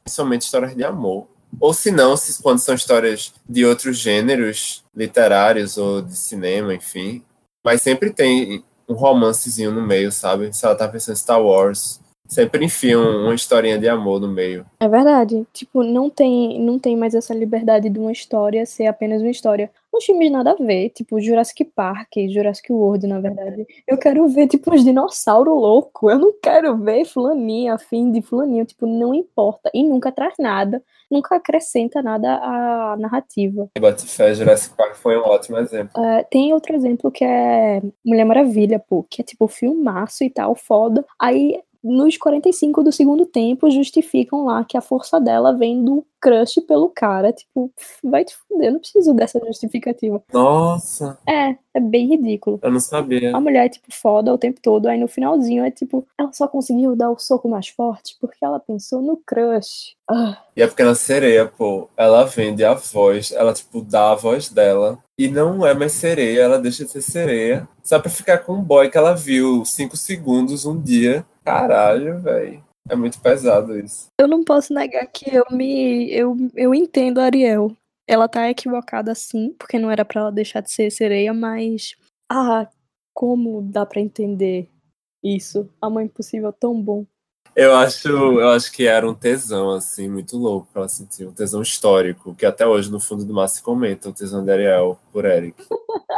Principalmente 0.03 0.41
histórias 0.41 0.75
de 0.75 0.83
amor. 0.83 1.25
Ou 1.57 1.73
se 1.73 1.89
não, 1.89 2.17
se, 2.17 2.43
quando 2.43 2.59
são 2.59 2.75
histórias 2.75 3.33
de 3.47 3.65
outros 3.65 3.97
gêneros 3.97 4.83
literários 4.93 5.77
ou 5.77 6.01
de 6.01 6.17
cinema, 6.17 6.75
enfim. 6.75 7.23
Mas 7.65 7.81
sempre 7.81 8.11
tem 8.11 8.61
um 8.89 8.93
romancezinho 8.93 9.71
no 9.71 9.87
meio, 9.87 10.11
sabe? 10.11 10.53
Se 10.53 10.65
ela 10.65 10.75
tá 10.75 10.85
pensando 10.85 11.15
em 11.15 11.17
Star 11.17 11.41
Wars, 11.41 12.01
sempre 12.29 12.63
enfiam 12.63 13.23
uma 13.23 13.33
historinha 13.33 13.77
de 13.77 13.89
amor 13.89 14.21
no 14.21 14.27
meio. 14.27 14.65
É 14.79 14.87
verdade. 14.87 15.45
Tipo, 15.51 15.83
não 15.83 16.09
tem, 16.09 16.61
não 16.61 16.77
tem 16.77 16.95
mais 16.95 17.15
essa 17.15 17.33
liberdade 17.33 17.89
de 17.89 17.99
uma 17.99 18.11
história 18.11 18.65
ser 18.65 18.85
apenas 18.85 19.21
uma 19.21 19.31
história. 19.31 19.71
Uns 19.91 20.05
filmes 20.05 20.31
nada 20.31 20.51
a 20.51 20.55
ver, 20.55 20.91
tipo 20.91 21.19
Jurassic 21.19 21.65
Park, 21.65 22.09
Jurassic 22.29 22.71
World, 22.71 23.07
na 23.07 23.19
verdade. 23.19 23.65
Eu 23.87 23.97
quero 23.97 24.27
ver, 24.27 24.47
tipo, 24.47 24.71
uns 24.71 24.83
dinossauros 24.83 25.51
loucos. 25.51 26.11
Eu 26.11 26.19
não 26.19 26.31
quero 26.39 26.77
ver 26.77 27.03
fulaninha, 27.05 27.73
afim 27.73 28.11
de 28.11 28.21
fulaninho. 28.21 28.65
Tipo, 28.65 28.85
não 28.85 29.15
importa. 29.15 29.71
E 29.73 29.83
nunca 29.83 30.11
traz 30.11 30.35
nada. 30.37 30.83
Nunca 31.09 31.37
acrescenta 31.37 32.03
nada 32.03 32.35
à 32.35 32.95
narrativa. 32.99 33.67
Butterfly 33.79 34.35
Jurassic 34.35 34.77
Park 34.77 34.93
foi 34.93 35.17
um 35.17 35.23
ótimo 35.23 35.57
exemplo. 35.57 35.99
É, 35.99 36.23
tem 36.23 36.53
outro 36.53 36.75
exemplo 36.75 37.09
que 37.09 37.25
é 37.25 37.81
Mulher 38.05 38.25
Maravilha, 38.25 38.77
pô, 38.77 39.03
que 39.09 39.21
é 39.21 39.25
tipo 39.25 39.47
filmaço 39.47 40.23
e 40.23 40.29
tal, 40.29 40.53
foda. 40.53 41.03
Aí, 41.19 41.59
nos 41.83 42.17
45 42.17 42.83
do 42.83 42.91
segundo 42.91 43.25
tempo, 43.25 43.71
justificam 43.71 44.45
lá 44.45 44.63
que 44.63 44.77
a 44.77 44.81
força 44.81 45.19
dela 45.19 45.53
vem 45.53 45.83
do 45.83 46.05
crush 46.21 46.61
pelo 46.67 46.89
cara. 46.89 47.31
Tipo, 47.33 47.71
vai 48.03 48.23
te 48.25 48.35
fuder, 48.35 48.67
eu 48.67 48.73
não 48.73 48.79
preciso 48.79 49.13
dessa 49.13 49.39
justificativa. 49.45 50.21
Nossa, 50.33 51.17
É, 51.27 51.55
é 51.73 51.79
bem 51.79 52.07
ridículo. 52.07 52.59
eu 52.61 52.71
não 52.71 52.79
sabia. 52.79 53.35
A 53.35 53.39
mulher 53.39 53.65
é, 53.65 53.69
tipo, 53.69 53.87
foda 53.91 54.33
o 54.33 54.37
tempo 54.37 54.59
todo, 54.61 54.87
aí 54.87 54.99
no 54.99 55.07
finalzinho 55.07 55.63
é 55.63 55.71
tipo, 55.71 56.05
ela 56.17 56.31
só 56.33 56.47
conseguiu 56.47 56.95
dar 56.95 57.09
o 57.11 57.19
soco 57.19 57.47
mais 57.49 57.67
forte 57.67 58.17
porque 58.19 58.43
ela 58.43 58.59
pensou 58.59 59.01
no 59.01 59.17
crush. 59.17 59.95
Ah, 60.09 60.37
E 60.55 60.63
a 60.63 60.67
Pequena 60.67 60.95
Sereia, 60.95 61.45
pô, 61.45 61.87
ela 61.95 62.23
vende 62.25 62.63
a 62.65 62.73
voz, 62.73 63.31
ela, 63.31 63.53
tipo, 63.53 63.81
dá 63.81 64.11
a 64.11 64.15
voz 64.15 64.49
dela. 64.49 64.97
E 65.17 65.27
não 65.27 65.65
é 65.67 65.73
mais 65.73 65.91
sereia, 65.91 66.41
ela 66.41 66.57
deixa 66.59 66.83
de 66.85 66.91
ser 66.91 67.01
sereia. 67.01 67.67
Só 67.83 67.99
pra 67.99 68.09
ficar 68.09 68.39
com 68.39 68.53
um 68.53 68.61
boy 68.63 68.89
que 68.89 68.97
ela 68.97 69.13
viu 69.13 69.63
cinco 69.65 69.95
segundos 69.97 70.65
um 70.65 70.79
dia. 70.81 71.25
Caralho, 71.43 72.19
velho. 72.19 72.63
É 72.87 72.95
muito 72.95 73.19
pesado 73.19 73.77
isso. 73.77 74.07
eu 74.19 74.27
não 74.27 74.43
posso 74.43 74.73
negar 74.73 75.05
que 75.07 75.33
eu 75.35 75.45
me. 75.51 76.11
Eu, 76.11 76.35
eu 76.55 76.73
entendo 76.73 77.19
a 77.19 77.25
Ariel. 77.25 77.75
Ela 78.07 78.27
tá 78.27 78.49
equivocada 78.49 79.13
sim, 79.13 79.53
porque 79.57 79.77
não 79.77 79.91
era 79.91 80.03
pra 80.03 80.21
ela 80.21 80.31
deixar 80.31 80.61
de 80.61 80.71
ser 80.71 80.89
sereia, 80.91 81.33
mas. 81.33 81.95
Ah, 82.31 82.67
como 83.13 83.61
dá 83.61 83.85
pra 83.85 84.01
entender 84.01 84.69
isso? 85.23 85.69
A 85.81 85.89
mãe 85.89 86.05
impossível 86.05 86.53
tão 86.53 86.81
bom. 86.81 87.05
Eu 87.55 87.75
acho, 87.75 88.07
eu 88.07 88.49
acho 88.49 88.71
que 88.71 88.87
era 88.87 89.09
um 89.09 89.13
tesão, 89.13 89.71
assim, 89.71 90.07
muito 90.07 90.37
louco 90.37 90.69
que 90.71 90.77
ela 90.77 90.87
sentiu. 90.87 91.29
Um 91.29 91.33
tesão 91.33 91.61
histórico, 91.61 92.33
que 92.35 92.45
até 92.45 92.65
hoje, 92.65 92.91
no 92.91 92.99
fundo 92.99 93.25
do 93.25 93.33
mar, 93.33 93.47
se 93.47 93.61
comenta 93.61 94.07
o 94.07 94.13
tesão 94.13 94.45
de 94.45 94.51
Ariel 94.51 94.97
por 95.11 95.25
Eric. 95.25 95.61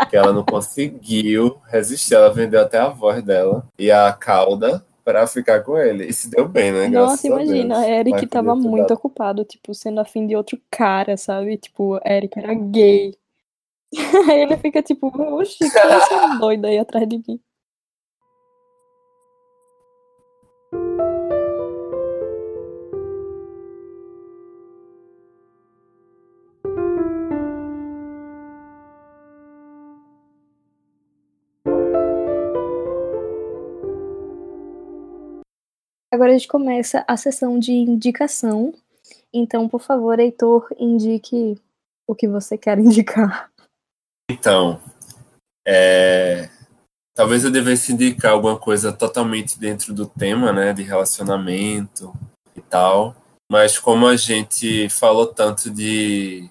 Que 0.09 0.17
ela 0.17 0.31
não 0.33 0.43
conseguiu 0.45 1.59
resistir, 1.67 2.15
ela 2.15 2.31
vendeu 2.31 2.61
até 2.61 2.77
a 2.77 2.89
voz 2.89 3.23
dela 3.23 3.67
e 3.79 3.89
a 3.89 4.11
cauda 4.13 4.85
pra 5.03 5.27
ficar 5.27 5.61
com 5.61 5.77
ele. 5.77 6.05
E 6.05 6.13
se 6.13 6.29
deu 6.29 6.47
bem, 6.47 6.71
né? 6.71 6.87
Nossa, 6.87 7.27
Graças 7.27 7.39
a 7.39 7.43
imagina, 7.43 7.75
Deus. 7.75 7.87
Eric 7.87 8.11
Mas 8.11 8.29
tava 8.29 8.55
muito 8.55 8.81
dado. 8.87 8.93
ocupado, 8.93 9.43
tipo, 9.43 9.73
sendo 9.73 9.99
afim 9.99 10.25
de 10.27 10.35
outro 10.35 10.59
cara, 10.69 11.17
sabe? 11.17 11.57
Tipo, 11.57 11.99
Eric 12.05 12.37
era 12.39 12.53
gay. 12.53 13.15
Aí 14.29 14.41
ele 14.41 14.57
fica 14.57 14.81
tipo, 14.81 15.07
oxi, 15.35 15.69
que 15.69 15.77
essa 15.77 16.37
doida 16.39 16.69
aí 16.69 16.77
atrás 16.77 17.07
de 17.07 17.17
mim. 17.17 17.39
Agora 36.11 36.31
a 36.31 36.33
gente 36.33 36.47
começa 36.47 37.05
a 37.07 37.15
sessão 37.15 37.57
de 37.57 37.71
indicação. 37.71 38.73
Então, 39.33 39.69
por 39.69 39.81
favor, 39.81 40.19
Heitor, 40.19 40.67
indique 40.77 41.57
o 42.05 42.13
que 42.13 42.27
você 42.27 42.57
quer 42.57 42.77
indicar. 42.79 43.49
Então, 44.29 44.79
é, 45.65 46.49
talvez 47.15 47.43
eu 47.43 47.51
devesse 47.51 47.93
indicar 47.93 48.33
alguma 48.33 48.57
coisa 48.57 48.91
totalmente 48.91 49.57
dentro 49.57 49.93
do 49.93 50.05
tema, 50.05 50.51
né, 50.51 50.73
de 50.73 50.83
relacionamento 50.83 52.13
e 52.55 52.61
tal. 52.61 53.15
Mas 53.49 53.77
como 53.79 54.07
a 54.07 54.15
gente 54.15 54.89
falou 54.89 55.27
tanto 55.27 55.69
de 55.69 56.49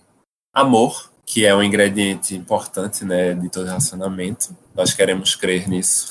amor, 0.55 1.11
que 1.25 1.47
é 1.47 1.55
um 1.55 1.63
ingrediente 1.63 2.35
importante, 2.35 3.05
né, 3.05 3.35
de 3.35 3.49
todo 3.49 3.67
relacionamento, 3.67 4.57
nós 4.75 4.93
queremos 4.95 5.35
crer 5.35 5.69
nisso. 5.69 6.11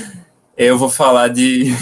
Eu 0.56 0.78
vou 0.78 0.90
falar 0.90 1.28
de, 1.28 1.72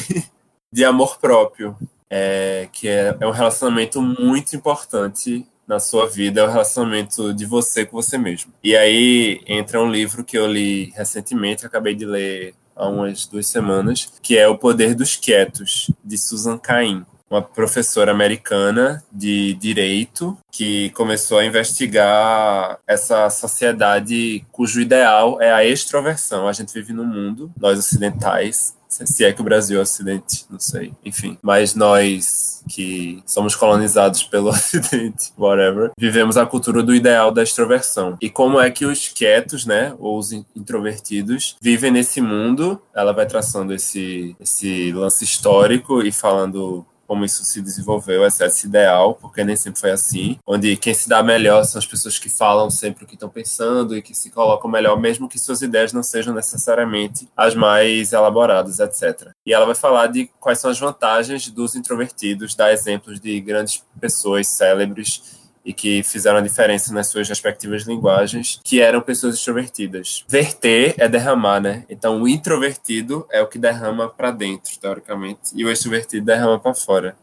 de 0.72 0.84
amor 0.84 1.18
próprio, 1.18 1.76
é, 2.08 2.68
que 2.72 2.88
é, 2.88 3.16
é 3.20 3.26
um 3.26 3.32
relacionamento 3.32 4.00
muito 4.00 4.54
importante 4.54 5.46
na 5.70 5.78
sua 5.78 6.08
vida 6.08 6.40
é 6.40 6.44
o 6.44 6.50
relacionamento 6.50 7.32
de 7.32 7.46
você 7.46 7.86
com 7.86 8.02
você 8.02 8.18
mesmo. 8.18 8.52
E 8.62 8.76
aí 8.76 9.40
entra 9.46 9.80
um 9.80 9.88
livro 9.88 10.24
que 10.24 10.36
eu 10.36 10.44
li 10.44 10.92
recentemente, 10.96 11.64
acabei 11.64 11.94
de 11.94 12.04
ler 12.04 12.54
há 12.74 12.88
umas 12.88 13.24
duas 13.24 13.46
semanas, 13.46 14.12
que 14.20 14.36
é 14.36 14.48
O 14.48 14.58
Poder 14.58 14.96
dos 14.96 15.14
Quietos, 15.14 15.88
de 16.04 16.18
Susan 16.18 16.58
Cain, 16.58 17.06
uma 17.30 17.40
professora 17.40 18.10
americana 18.10 19.00
de 19.12 19.54
direito 19.54 20.36
que 20.50 20.90
começou 20.90 21.38
a 21.38 21.44
investigar 21.44 22.80
essa 22.84 23.30
sociedade 23.30 24.44
cujo 24.50 24.80
ideal 24.80 25.40
é 25.40 25.52
a 25.52 25.64
extroversão. 25.64 26.48
A 26.48 26.52
gente 26.52 26.74
vive 26.74 26.92
num 26.92 27.06
mundo, 27.06 27.52
nós 27.56 27.78
ocidentais, 27.78 28.74
Se 28.90 29.24
é 29.24 29.32
que 29.32 29.40
o 29.40 29.44
Brasil 29.44 29.78
é 29.78 29.82
Ocidente, 29.82 30.44
não 30.50 30.58
sei. 30.58 30.92
Enfim. 31.04 31.38
Mas 31.40 31.74
nós 31.74 32.62
que 32.68 33.22
somos 33.24 33.54
colonizados 33.54 34.22
pelo 34.24 34.48
Ocidente, 34.50 35.32
whatever, 35.38 35.92
vivemos 35.98 36.36
a 36.36 36.44
cultura 36.44 36.82
do 36.82 36.94
ideal 36.94 37.30
da 37.30 37.42
extroversão. 37.42 38.18
E 38.20 38.28
como 38.28 38.60
é 38.60 38.70
que 38.70 38.84
os 38.84 39.08
quietos, 39.08 39.64
né, 39.64 39.94
ou 39.98 40.18
os 40.18 40.32
introvertidos, 40.32 41.56
vivem 41.60 41.90
nesse 41.90 42.20
mundo? 42.20 42.80
Ela 42.94 43.12
vai 43.12 43.26
traçando 43.26 43.72
esse, 43.72 44.36
esse 44.40 44.92
lance 44.92 45.24
histórico 45.24 46.02
e 46.02 46.10
falando 46.12 46.84
como 47.10 47.24
isso 47.24 47.44
se 47.44 47.60
desenvolveu, 47.60 48.24
esse, 48.24 48.44
esse 48.44 48.68
ideal, 48.68 49.16
porque 49.16 49.42
nem 49.42 49.56
sempre 49.56 49.80
foi 49.80 49.90
assim, 49.90 50.38
onde 50.46 50.76
quem 50.76 50.94
se 50.94 51.08
dá 51.08 51.24
melhor 51.24 51.64
são 51.64 51.80
as 51.80 51.84
pessoas 51.84 52.20
que 52.20 52.30
falam 52.30 52.70
sempre 52.70 53.02
o 53.02 53.06
que 53.08 53.14
estão 53.14 53.28
pensando 53.28 53.96
e 53.96 54.00
que 54.00 54.14
se 54.14 54.30
colocam 54.30 54.70
melhor, 54.70 54.96
mesmo 54.96 55.28
que 55.28 55.36
suas 55.36 55.60
ideias 55.60 55.92
não 55.92 56.04
sejam 56.04 56.32
necessariamente 56.32 57.28
as 57.36 57.52
mais 57.52 58.12
elaboradas, 58.12 58.78
etc. 58.78 59.32
E 59.44 59.52
ela 59.52 59.66
vai 59.66 59.74
falar 59.74 60.06
de 60.06 60.30
quais 60.38 60.60
são 60.60 60.70
as 60.70 60.78
vantagens 60.78 61.50
dos 61.50 61.74
introvertidos, 61.74 62.54
dar 62.54 62.72
exemplos 62.72 63.18
de 63.18 63.40
grandes 63.40 63.82
pessoas 64.00 64.46
célebres 64.46 65.39
e 65.64 65.72
que 65.72 66.02
fizeram 66.02 66.38
a 66.38 66.42
diferença 66.42 66.92
nas 66.92 67.08
suas 67.08 67.28
respectivas 67.28 67.82
linguagens, 67.82 68.60
que 68.64 68.80
eram 68.80 69.00
pessoas 69.00 69.34
extrovertidas. 69.34 70.24
Verter 70.28 70.94
é 70.98 71.08
derramar, 71.08 71.60
né? 71.60 71.84
Então 71.88 72.22
o 72.22 72.28
introvertido 72.28 73.26
é 73.30 73.42
o 73.42 73.46
que 73.46 73.58
derrama 73.58 74.08
para 74.08 74.30
dentro, 74.30 74.78
teoricamente, 74.78 75.52
e 75.54 75.64
o 75.64 75.70
extrovertido 75.70 76.24
derrama 76.24 76.58
para 76.58 76.74
fora. 76.74 77.16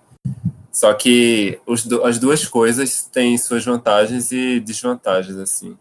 Só 0.72 0.94
que 0.94 1.60
os, 1.66 1.92
as 2.04 2.20
duas 2.20 2.46
coisas 2.46 3.10
têm 3.12 3.36
suas 3.38 3.66
vantagens 3.66 4.32
e 4.32 4.60
desvantagens, 4.60 5.38
assim. 5.38 5.76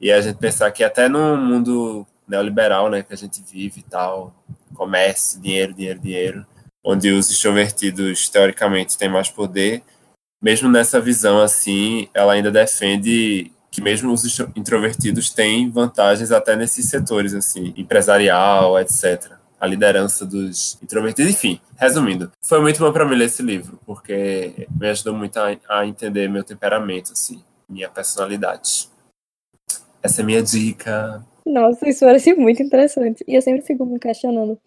E 0.00 0.12
a 0.12 0.20
gente 0.20 0.36
pensar 0.36 0.70
que 0.70 0.84
até 0.84 1.08
no 1.08 1.36
mundo 1.36 2.06
neoliberal, 2.26 2.88
né, 2.88 3.02
que 3.02 3.12
a 3.12 3.16
gente 3.16 3.42
vive 3.42 3.80
e 3.80 3.82
tal, 3.82 4.32
comércio, 4.74 5.40
dinheiro, 5.40 5.74
dinheiro, 5.74 5.98
dinheiro, 5.98 6.46
onde 6.84 7.10
os 7.10 7.30
extrovertidos 7.30 8.28
teoricamente 8.28 8.96
têm 8.96 9.08
mais 9.08 9.28
poder, 9.28 9.82
mesmo 10.40 10.68
nessa 10.68 11.00
visão 11.00 11.40
assim, 11.40 12.08
ela 12.14 12.32
ainda 12.32 12.50
defende 12.50 13.52
que 13.70 13.82
mesmo 13.82 14.12
os 14.12 14.24
introvertidos 14.56 15.30
têm 15.30 15.70
vantagens 15.70 16.32
até 16.32 16.56
nesses 16.56 16.88
setores 16.88 17.34
assim, 17.34 17.72
empresarial, 17.76 18.78
etc. 18.78 19.32
A 19.60 19.66
liderança 19.66 20.24
dos 20.24 20.78
introvertidos, 20.82 21.32
enfim, 21.32 21.60
resumindo, 21.76 22.30
foi 22.40 22.60
muito 22.60 22.78
bom 22.78 22.92
para 22.92 23.04
mim 23.04 23.16
ler 23.16 23.26
esse 23.26 23.42
livro, 23.42 23.78
porque 23.84 24.68
me 24.80 24.88
ajudou 24.88 25.14
muito 25.14 25.36
a, 25.36 25.56
a 25.68 25.86
entender 25.86 26.28
meu 26.28 26.44
temperamento, 26.44 27.12
assim, 27.12 27.42
minha 27.68 27.88
personalidade. 27.88 28.88
Essa 30.02 30.22
é 30.22 30.24
minha 30.24 30.42
dica. 30.42 31.24
Nossa, 31.44 31.88
isso 31.88 32.04
parece 32.04 32.34
muito 32.34 32.62
interessante. 32.62 33.24
E 33.26 33.34
eu 33.34 33.42
sempre 33.42 33.62
fico 33.62 33.84
me 33.84 33.98
questionando 33.98 34.58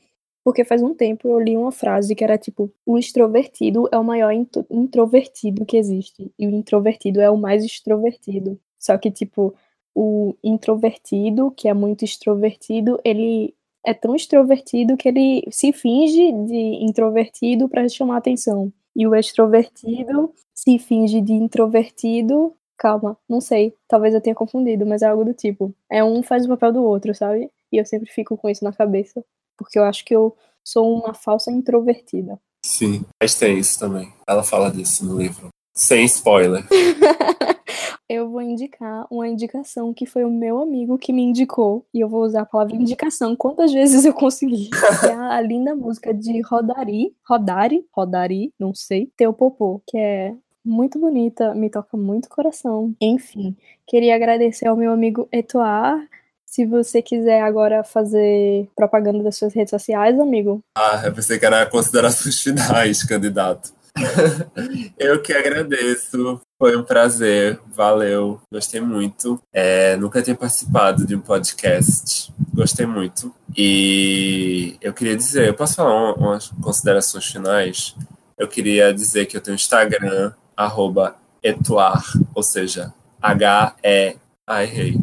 porque 0.44 0.66
faz 0.66 0.82
um 0.82 0.94
tempo 0.94 1.28
eu 1.28 1.40
li 1.40 1.56
uma 1.56 1.72
frase 1.72 2.16
que 2.16 2.24
era 2.24 2.38
tipo: 2.38 2.72
o 2.86 2.98
extrovertido 2.98 3.88
é 3.92 3.98
o 3.98 4.04
maior 4.04 4.32
introvertido 4.70 5.66
que 5.66 5.78
existe. 5.78 6.32
E 6.38 6.48
o 6.48 6.52
introvertido 6.52 7.22
é 7.22 7.30
o 7.30 7.38
mais 7.38 7.64
extrovertido. 7.64 8.60
Só 8.80 8.98
que, 8.98 9.12
tipo, 9.12 9.54
o 9.96 10.36
introvertido, 10.44 11.52
que 11.52 11.68
é 11.68 11.74
muito 11.74 12.04
extrovertido, 12.04 13.00
ele 13.04 13.56
é 13.86 13.94
tão 13.94 14.16
extrovertido 14.16 14.98
que 14.98 15.08
ele 15.10 15.44
se 15.52 15.72
finge 15.74 16.32
de 16.32 16.84
introvertido 16.84 17.70
para 17.70 17.88
chamar 17.90 18.18
atenção. 18.18 18.72
E 18.96 19.08
o 19.08 19.16
extrovertido 19.16 20.34
se 20.54 20.80
finge 20.80 21.22
de 21.22 21.34
introvertido. 21.34 22.56
Calma, 22.78 23.18
não 23.30 23.40
sei. 23.42 23.76
Talvez 23.88 24.14
eu 24.14 24.22
tenha 24.22 24.36
confundido, 24.36 24.86
mas 24.86 25.04
é 25.04 25.08
algo 25.08 25.24
do 25.26 25.34
tipo. 25.34 25.74
É 25.90 26.04
um 26.04 26.24
faz 26.24 26.46
o 26.46 26.50
papel 26.50 26.74
do 26.74 26.84
outro, 26.84 27.14
sabe? 27.14 27.52
E 27.72 27.78
eu 27.78 27.86
sempre 27.86 28.12
fico 28.12 28.36
com 28.38 28.50
isso 28.50 28.64
na 28.64 28.74
cabeça 28.74 29.24
porque 29.62 29.80
eu 29.80 29.84
acho 29.84 30.04
que 30.04 30.16
eu 30.16 30.36
sou 30.64 30.98
uma 31.00 31.14
falsa 31.14 31.52
introvertida. 31.52 32.40
Sim, 32.64 33.04
mas 33.22 33.36
tem 33.36 33.58
isso 33.58 33.80
também. 33.80 34.14
Ela 34.28 34.44
fala 34.44 34.72
disso 34.72 35.06
no 35.06 35.18
livro. 35.18 35.50
Sem 35.74 36.06
spoiler. 36.06 36.66
eu 38.08 38.30
vou 38.30 38.42
indicar 38.42 39.08
uma 39.10 39.28
indicação 39.28 39.94
que 39.94 40.06
foi 40.06 40.24
o 40.26 40.30
meu 40.30 40.62
amigo 40.62 40.98
que 40.98 41.14
me 41.14 41.24
indicou, 41.24 41.86
e 41.94 42.02
eu 42.02 42.10
vou 42.10 42.24
usar 42.24 42.42
a 42.42 42.46
palavra 42.46 42.76
indicação 42.76 43.36
quantas 43.36 43.72
vezes 43.72 44.06
eu 44.06 44.14
conseguir. 44.14 44.70
é 45.10 45.14
a 45.14 45.42
linda 45.42 45.74
música 45.76 46.14
de 46.14 46.42
Rodari, 46.42 47.16
Rodari, 47.28 47.86
Rodari, 47.92 48.54
não 48.60 48.76
sei, 48.76 49.10
Teu 49.16 49.34
Popô, 49.34 49.82
que 49.88 49.98
é 49.98 50.36
muito 50.64 51.00
bonita, 51.00 51.56
me 51.56 51.70
toca 51.70 51.98
muito 51.98 52.30
coração. 52.30 52.94
Enfim, 53.02 53.56
queria 53.88 54.16
agradecer 54.16 54.68
ao 54.68 54.76
meu 54.76 54.92
amigo 54.92 55.28
Etoar 55.32 56.06
se 56.52 56.66
você 56.66 57.02
quiser 57.02 57.42
agora 57.42 57.82
fazer 57.82 58.70
propaganda 58.76 59.24
das 59.24 59.38
suas 59.38 59.54
redes 59.54 59.70
sociais, 59.70 60.20
amigo. 60.20 60.62
Ah, 60.78 61.02
eu 61.06 61.14
pensei 61.14 61.40
que 61.40 61.46
era 61.46 61.66
considerações 61.66 62.42
finais, 62.42 63.04
candidato. 63.06 63.74
eu 65.00 65.22
que 65.22 65.32
agradeço. 65.32 66.42
Foi 66.60 66.76
um 66.76 66.84
prazer, 66.84 67.58
valeu, 67.74 68.42
gostei 68.54 68.82
muito. 68.82 69.42
É, 69.54 69.96
nunca 69.96 70.22
tinha 70.22 70.36
participado 70.36 71.08
de 71.08 71.16
um 71.16 71.22
podcast, 71.22 72.34
gostei 72.54 72.86
muito. 72.86 73.34
E 73.58 74.76
eu 74.82 74.94
queria 74.94 75.16
dizer, 75.16 75.48
eu 75.48 75.54
posso 75.54 75.76
falar 75.76 76.16
umas 76.16 76.50
considerações 76.62 77.26
finais? 77.28 77.96
Eu 78.38 78.50
queria 78.50 78.94
dizer 78.94 79.26
que 79.26 79.38
eu 79.38 79.42
tenho 79.42 79.56
Instagram, 79.56 80.34
arroba 80.56 81.16
etuar, 81.42 82.04
ou 82.36 82.44
seja, 82.44 82.94
H-E, 83.22 84.18
ai, 84.46 84.64
errei, 84.66 84.98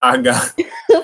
H. 0.00 0.54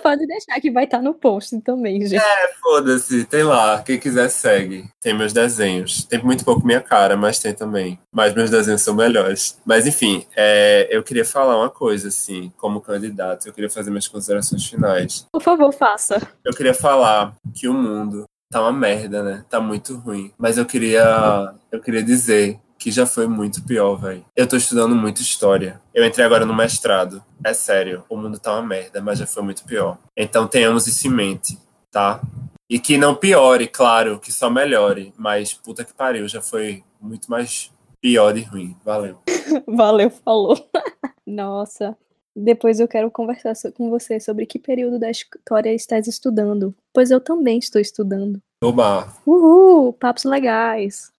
Pode 0.03 0.27
deixar 0.27 0.61
que 0.61 0.71
vai 0.71 0.85
estar 0.85 0.99
tá 0.99 1.03
no 1.03 1.15
post 1.15 1.61
também, 1.61 2.01
gente. 2.03 2.21
É, 2.21 2.53
foda-se, 2.61 3.25
tem 3.25 3.43
lá. 3.43 3.83
Quem 3.83 3.99
quiser 3.99 4.29
segue. 4.29 4.89
Tem 5.01 5.17
meus 5.17 5.33
desenhos. 5.33 6.05
Tem 6.05 6.23
muito 6.23 6.45
pouco 6.45 6.67
minha 6.67 6.81
cara, 6.81 7.17
mas 7.17 7.39
tem 7.39 7.55
também. 7.55 7.99
Mas 8.13 8.35
meus 8.35 8.51
desenhos 8.51 8.83
são 8.83 8.95
melhores. 8.95 9.59
Mas 9.65 9.87
enfim, 9.87 10.27
é, 10.37 10.89
eu 10.91 11.03
queria 11.03 11.25
falar 11.25 11.57
uma 11.57 11.71
coisa, 11.71 12.09
assim, 12.09 12.53
como 12.57 12.81
candidato. 12.81 13.47
Eu 13.47 13.53
queria 13.53 13.71
fazer 13.71 13.91
minhas 13.91 14.09
considerações 14.09 14.67
finais. 14.67 15.27
Por 15.33 15.43
favor, 15.43 15.73
faça. 15.73 16.21
Eu 16.45 16.53
queria 16.53 16.75
falar 16.75 17.35
que 17.55 17.69
o 17.69 17.75
mundo 17.75 18.25
tá 18.51 18.61
uma 18.61 18.73
merda, 18.73 19.23
né? 19.23 19.45
Tá 19.49 19.61
muito 19.61 19.97
ruim. 19.97 20.33
Mas 20.37 20.59
eu 20.59 20.67
queria, 20.67 21.55
eu 21.71 21.81
queria 21.81 22.03
dizer 22.03 22.61
que 22.83 22.91
já 22.91 23.07
foi 23.07 23.29
muito 23.29 23.63
pior, 23.63 23.95
velho. 23.95 24.25
Eu 24.35 24.45
tô 24.45 24.57
estudando 24.57 24.97
muito 24.97 25.23
história. 25.23 25.81
Eu 25.95 26.05
entrei 26.05 26.27
agora 26.27 26.45
no 26.45 26.53
mestrado. 26.53 27.23
É 27.45 27.55
sério, 27.55 28.05
o 28.11 28.17
mundo 28.17 28.41
tá 28.41 28.55
uma 28.55 28.67
merda, 28.67 29.01
mas 29.01 29.21
já 29.21 29.27
foi 29.27 29.45
muito 29.45 29.65
pior. 29.65 29.99
Então 30.17 30.49
tenhamos 30.49 30.89
isso 30.89 31.07
em 31.07 31.11
mente, 31.11 31.57
tá? 31.93 32.21
E 32.69 32.81
que 32.81 32.99
não 32.99 33.15
piore, 33.15 33.69
claro, 33.69 34.19
que 34.19 34.33
só 34.33 34.51
melhore. 34.51 35.15
Mas 35.17 35.55
puta 35.55 35.85
que 35.85 35.95
pariu, 35.95 36.27
já 36.27 36.43
foi 36.43 36.83
muito 37.01 37.31
mais 37.31 37.71
pior 38.01 38.37
e 38.37 38.43
ruim. 38.43 38.77
Valeu. 38.85 39.19
Valeu, 39.69 40.11
falou. 40.11 40.59
Nossa. 41.25 41.97
Depois 42.35 42.81
eu 42.81 42.89
quero 42.89 43.13
conversar 43.13 43.55
com 43.73 43.91
você 43.91 44.19
sobre 44.19 44.45
que 44.45 44.59
período 44.59 44.99
da 44.99 45.09
história 45.09 45.73
estás 45.73 46.09
estudando. 46.09 46.75
Pois 46.93 47.13
eu 47.13 47.21
também 47.21 47.59
estou 47.59 47.81
estudando. 47.81 48.43
Oba! 48.65 49.07
Uhul! 49.25 49.93
Papos 49.93 50.25
legais! 50.25 51.13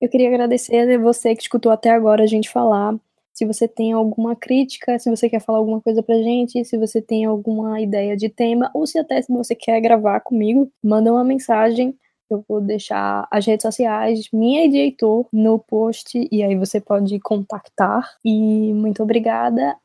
Eu 0.00 0.08
queria 0.08 0.28
agradecer 0.28 0.90
a 0.90 0.98
você 0.98 1.34
que 1.34 1.42
escutou 1.42 1.70
até 1.70 1.90
agora 1.90 2.22
a 2.22 2.26
gente 2.26 2.48
falar. 2.48 2.96
Se 3.32 3.44
você 3.44 3.68
tem 3.68 3.92
alguma 3.92 4.34
crítica, 4.34 4.98
se 4.98 5.08
você 5.08 5.28
quer 5.28 5.40
falar 5.40 5.58
alguma 5.58 5.80
coisa 5.80 6.02
pra 6.02 6.16
gente, 6.16 6.64
se 6.64 6.76
você 6.76 7.00
tem 7.00 7.24
alguma 7.24 7.80
ideia 7.80 8.16
de 8.16 8.28
tema, 8.28 8.70
ou 8.74 8.86
se 8.86 8.98
até 8.98 9.20
se 9.20 9.32
você 9.32 9.54
quer 9.54 9.80
gravar 9.80 10.20
comigo, 10.20 10.70
manda 10.82 11.12
uma 11.12 11.24
mensagem. 11.24 11.96
Eu 12.28 12.44
vou 12.48 12.60
deixar 12.60 13.26
as 13.30 13.44
redes 13.44 13.62
sociais, 13.62 14.28
minha 14.32 14.64
e 14.64 14.68
de 14.68 14.78
Heitor, 14.78 15.26
no 15.32 15.58
post, 15.58 16.28
e 16.30 16.42
aí 16.42 16.54
você 16.54 16.80
pode 16.80 17.18
contactar. 17.20 18.08
E 18.24 18.72
muito 18.72 19.02
obrigada. 19.02 19.76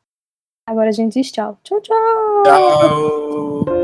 Agora 0.66 0.88
a 0.88 0.92
gente 0.92 1.14
diz 1.14 1.30
tchau. 1.30 1.58
Tchau, 1.62 1.80
tchau! 1.80 2.42
Tchau! 2.44 3.75